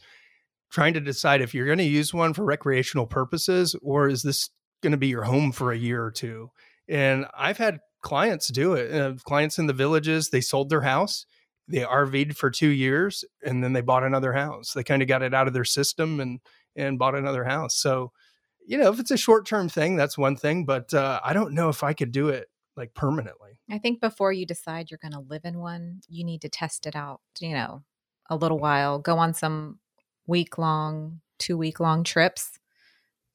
[0.74, 4.50] trying to decide if you're going to use one for recreational purposes or is this
[4.82, 6.50] going to be your home for a year or two.
[6.90, 8.94] And I've had clients do it.
[8.94, 11.26] Uh, clients in the villages, they sold their house,
[11.68, 14.74] they RV'd for two years, and then they bought another house.
[14.74, 16.40] They kind of got it out of their system and
[16.76, 17.76] and bought another house.
[17.76, 18.12] So,
[18.66, 20.66] you know, if it's a short term thing, that's one thing.
[20.66, 23.60] But uh, I don't know if I could do it like permanently.
[23.72, 26.86] I think before you decide you're going to live in one, you need to test
[26.86, 27.84] it out, you know,
[28.30, 29.80] a little while, go on some
[30.28, 32.60] week long, two week long trips,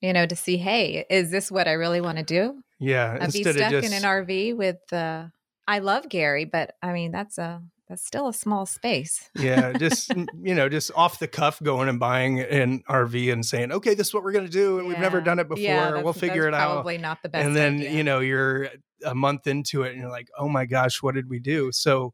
[0.01, 2.62] you know, to see, hey, is this what I really want to do?
[2.78, 5.26] Yeah, I'd be instead stuck of just in an RV with, uh,
[5.66, 9.30] I love Gary, but I mean, that's a, that's still a small space.
[9.34, 10.12] yeah just
[10.43, 14.09] you know just off the cuff going and buying an rv and saying okay this
[14.09, 16.47] is what we're going to do and we've never done it before Yeah, we'll figure
[16.49, 17.47] it that's out Probably not the best.
[17.47, 17.91] and then idea.
[17.93, 18.68] you know you're
[19.07, 22.12] a month into it and you're like oh my gosh what did we do so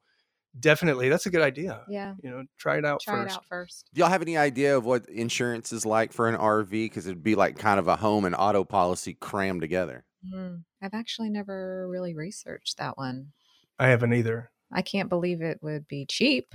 [0.59, 3.47] definitely that's a good idea yeah, you know try it out try first it out
[3.47, 3.91] first.
[3.93, 6.71] Do y'all have any idea of what insurance is like for an RV?
[6.71, 10.05] Because it'd be like kind of a home and auto policy crammed together.
[10.33, 13.33] Mm, I've actually never really researched that one.
[13.79, 16.55] i haven't either I can't believe it would be cheap.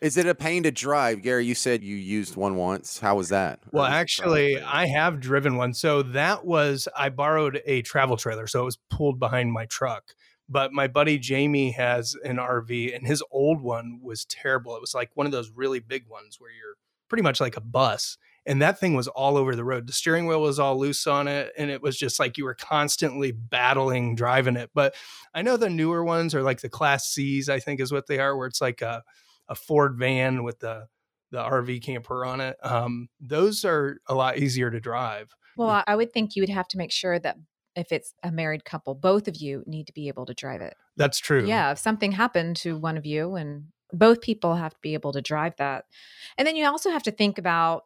[0.00, 1.44] Is it a pain to drive, Gary?
[1.44, 2.98] You said you used one once.
[2.98, 3.60] How was that?
[3.72, 8.46] Well was actually i have driven one so that was i borrowed a travel trailer
[8.46, 10.04] so it was pulled behind my truck
[10.48, 14.94] but my buddy jamie has an rv and his old one was terrible it was
[14.94, 16.76] like one of those really big ones where you're
[17.08, 19.86] pretty much like a bus and that thing was all over the road.
[19.86, 22.54] The steering wheel was all loose on it, and it was just like you were
[22.54, 24.70] constantly battling driving it.
[24.74, 24.94] But
[25.32, 28.18] I know the newer ones are like the Class C's, I think is what they
[28.18, 29.02] are, where it's like a,
[29.48, 30.86] a Ford van with the
[31.30, 32.56] the RV camper on it.
[32.62, 35.34] Um, those are a lot easier to drive.
[35.56, 37.36] Well, I would think you would have to make sure that
[37.76, 40.74] if it's a married couple, both of you need to be able to drive it.
[40.96, 41.46] That's true.
[41.46, 45.12] Yeah, if something happened to one of you and both people have to be able
[45.12, 45.84] to drive that.
[46.38, 47.84] And then you also have to think about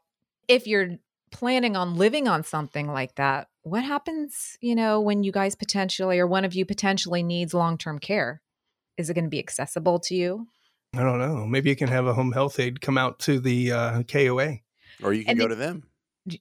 [0.49, 0.97] if you're
[1.32, 6.18] planning on living on something like that, what happens, you know, when you guys potentially
[6.18, 8.41] or one of you potentially needs long-term care?
[8.97, 10.47] Is it going to be accessible to you?
[10.95, 11.45] I don't know.
[11.47, 14.59] Maybe you can have a home health aide come out to the uh, KOA.
[15.03, 15.89] Or you can And go the- to them.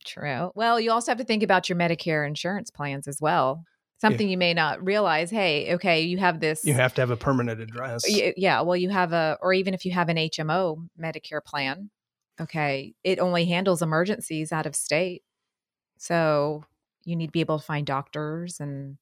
[0.04, 0.52] True.
[0.56, 3.66] Well, you also have to think about your Medicare insurance plans as well.
[3.98, 5.32] Something you may not realize.
[5.32, 6.66] Hey, okay, you have this.
[6.66, 8.04] You have to have a permanent address.
[8.08, 11.90] Yeah, well, you have a, or even if you have an HMO Medicare plan,
[12.40, 15.24] okay, it only handles emergencies out of state.
[15.98, 16.66] So
[17.04, 18.98] you need to be able to find doctors and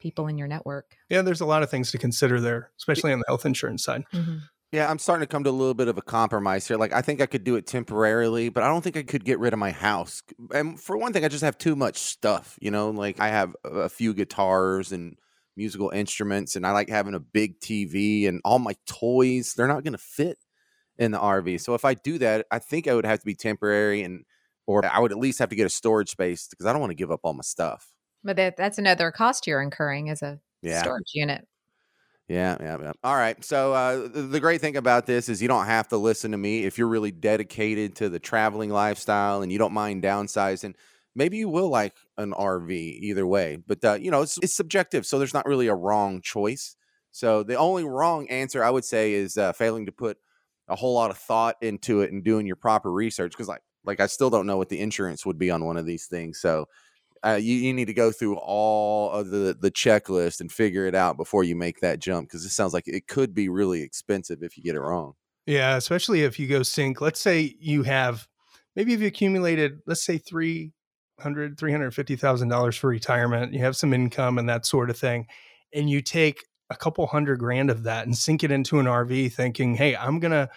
[0.00, 0.96] people in your network.
[1.08, 4.02] Yeah, there's a lot of things to consider there, especially on the health insurance side.
[4.12, 4.38] Mm-hmm.
[4.72, 6.78] Yeah, I'm starting to come to a little bit of a compromise here.
[6.78, 9.38] Like, I think I could do it temporarily, but I don't think I could get
[9.38, 10.22] rid of my house.
[10.54, 12.58] And for one thing, I just have too much stuff.
[12.60, 15.18] You know, like I have a few guitars and
[15.58, 19.52] musical instruments, and I like having a big TV and all my toys.
[19.52, 20.38] They're not going to fit
[20.98, 21.58] in the RV.
[21.58, 24.24] So if I do that, I think I would have to be temporary, and
[24.66, 26.92] or I would at least have to get a storage space because I don't want
[26.92, 27.92] to give up all my stuff.
[28.24, 30.80] But that, that's another cost you're incurring as a Yeah.
[30.80, 31.46] storage unit.
[32.32, 32.92] Yeah, yeah, yeah.
[33.04, 33.42] All right.
[33.44, 36.64] So uh, the, great thing about this is you don't have to listen to me
[36.64, 40.74] if you're really dedicated to the traveling lifestyle and you don't mind downsizing.
[41.14, 45.04] Maybe you will like an RV either way, but uh, you know it's it's subjective,
[45.04, 46.74] so there's not really a wrong choice.
[47.10, 50.16] So the only wrong answer I would say is uh, failing to put
[50.68, 54.00] a whole lot of thought into it and doing your proper research because like like
[54.00, 56.40] I still don't know what the insurance would be on one of these things.
[56.40, 56.66] So
[57.24, 60.94] uh, you, you need to go through all of the the checklist and figure it
[60.94, 64.42] out before you make that jump because it sounds like it could be really expensive
[64.42, 65.14] if you get it wrong.
[65.46, 67.00] Yeah, especially if you go sink.
[67.00, 68.26] Let's say you have
[68.76, 70.72] maybe you've accumulated, let's say three
[71.20, 73.52] hundred, three hundred fifty thousand dollars for retirement.
[73.52, 75.26] You have some income and that sort of thing,
[75.72, 79.32] and you take a couple hundred grand of that and sink it into an RV,
[79.32, 80.48] thinking, "Hey, I'm gonna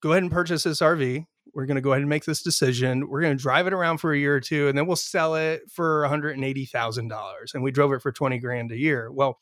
[0.00, 1.26] go ahead and purchase this RV.
[1.54, 3.08] We're gonna go ahead and make this decision.
[3.08, 5.70] We're gonna drive it around for a year or two, and then we'll sell it
[5.70, 8.78] for one hundred and eighty thousand dollars." And we drove it for twenty grand a
[8.78, 9.10] year.
[9.10, 9.40] Well.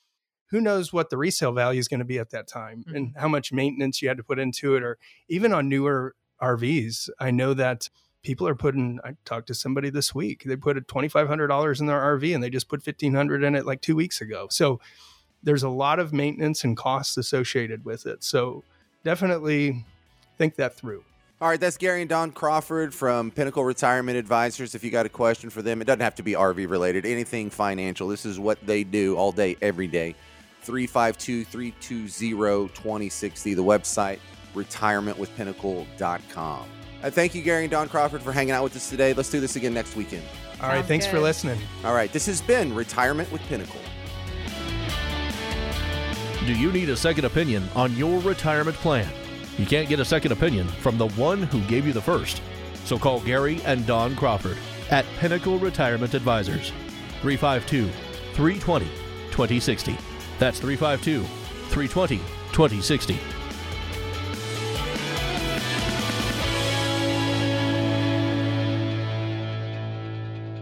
[0.51, 3.19] Who knows what the resale value is going to be at that time and mm-hmm.
[3.19, 7.31] how much maintenance you had to put into it, or even on newer RVs, I
[7.31, 7.89] know that
[8.23, 8.99] people are putting.
[9.03, 10.43] I talked to somebody this week.
[10.45, 13.43] They put twenty five hundred dollars in their RV, and they just put fifteen hundred
[13.45, 14.49] in it like two weeks ago.
[14.51, 14.79] So
[15.43, 18.23] there's a lot of maintenance and costs associated with it.
[18.23, 18.63] So
[19.05, 19.87] definitely
[20.37, 21.05] think that through.
[21.43, 24.77] All right, that's Gary and Dawn Crawford from Pinnacle Retirement Advisors.
[24.77, 27.51] If you got a question for them, it doesn't have to be RV related, anything
[27.51, 28.07] financial.
[28.07, 30.15] This is what they do all day, every day.
[30.61, 33.55] 352 320 2060.
[33.55, 34.21] The website,
[34.55, 36.69] retirementwithpinnacle.com.
[37.03, 39.13] Uh, thank you, Gary and Dawn Crawford, for hanging out with us today.
[39.13, 40.23] Let's do this again next weekend.
[40.61, 41.59] All right, Sounds thanks for listening.
[41.85, 43.81] All right, this has been Retirement with Pinnacle.
[46.47, 49.13] Do you need a second opinion on your retirement plan?
[49.59, 52.43] You can't get a second opinion from the one who gave you the first.
[52.85, 54.57] So call Gary and Dawn Crawford
[54.91, 56.73] at Pinnacle Retirement Advisors.
[57.21, 57.89] 352
[58.35, 58.87] 320
[59.31, 59.97] 2060.
[60.39, 61.23] That's 352
[61.71, 62.19] 320
[62.53, 63.42] 2060.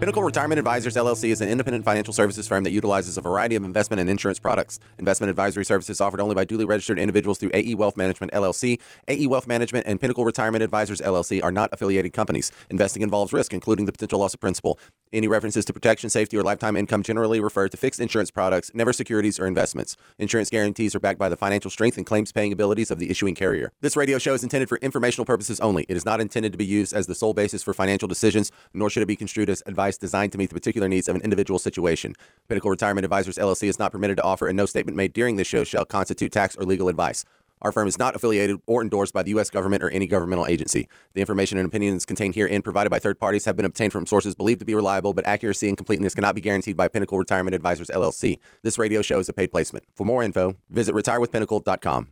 [0.01, 3.65] Pinnacle Retirement Advisors LLC is an independent financial services firm that utilizes a variety of
[3.65, 4.81] investment and insurance products.
[4.99, 8.81] Investment advisory services offered only by duly registered individuals through AE Wealth Management LLC.
[9.09, 12.51] AE Wealth Management and Pinnacle Retirement Advisors LLC are not affiliated companies.
[12.71, 14.79] Investing involves risk, including the potential loss of principal.
[15.13, 18.95] Any references to protection, safety, or lifetime income generally refer to fixed insurance products, never
[18.95, 19.99] securities or investments.
[20.19, 23.35] Insurance guarantees are backed by the financial strength and claims paying abilities of the issuing
[23.35, 23.71] carrier.
[23.83, 25.85] This radio show is intended for informational purposes only.
[25.91, 28.89] It is not intended to be used as the sole basis for financial decisions, nor
[28.89, 31.59] should it be construed as advice designed to meet the particular needs of an individual
[31.59, 32.15] situation.
[32.49, 35.47] Pinnacle Retirement Advisors LLC is not permitted to offer, and no statement made during this
[35.47, 37.25] show shall constitute tax or legal advice.
[37.63, 39.51] Our firm is not affiliated or endorsed by the U.S.
[39.51, 40.89] government or any governmental agency.
[41.13, 44.35] The information and opinions contained herein provided by third parties have been obtained from sources
[44.35, 47.89] believed to be reliable, but accuracy and completeness cannot be guaranteed by Pinnacle Retirement Advisors
[47.89, 48.39] LLC.
[48.63, 49.85] This radio show is a paid placement.
[49.95, 52.09] For more info, visit retirewithpinnacle.com.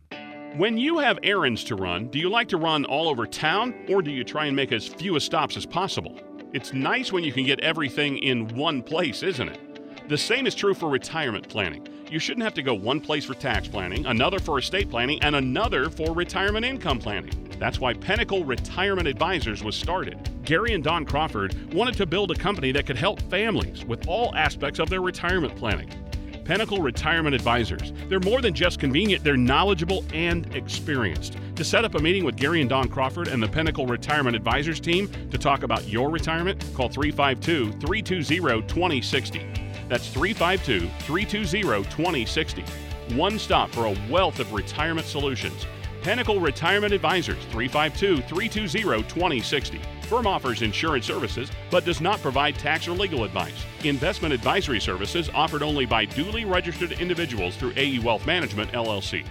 [0.57, 4.03] When you have errands to run, do you like to run all over town or
[4.03, 6.19] do you try and make as few stops as possible?
[6.51, 10.09] It's nice when you can get everything in one place, isn't it?
[10.09, 11.87] The same is true for retirement planning.
[12.09, 15.35] You shouldn't have to go one place for tax planning, another for estate planning, and
[15.35, 17.55] another for retirement income planning.
[17.59, 20.27] That's why Pinnacle Retirement Advisors was started.
[20.43, 24.35] Gary and Dawn Crawford wanted to build a company that could help families with all
[24.35, 25.91] aspects of their retirement planning.
[26.49, 27.93] Pinnacle Retirement Advisors.
[28.07, 31.37] They're more than just convenient, they're knowledgeable and experienced.
[31.57, 34.79] To set up a meeting with Gary and Dawn Crawford and the Pinnacle Retirement Advisors
[34.79, 39.47] team to talk about your retirement, call 352 320 2060.
[39.87, 42.65] That's 352 320 2060.
[43.13, 45.67] One stop for a wealth of retirement solutions.
[46.01, 49.81] Pinnacle Retirement Advisors, 352 320 2060.
[50.09, 53.63] Firm offers insurance services but does not provide tax or legal advice.
[53.83, 59.23] Investment advisory services offered only by duly registered individuals through AE Wealth Management, LLC.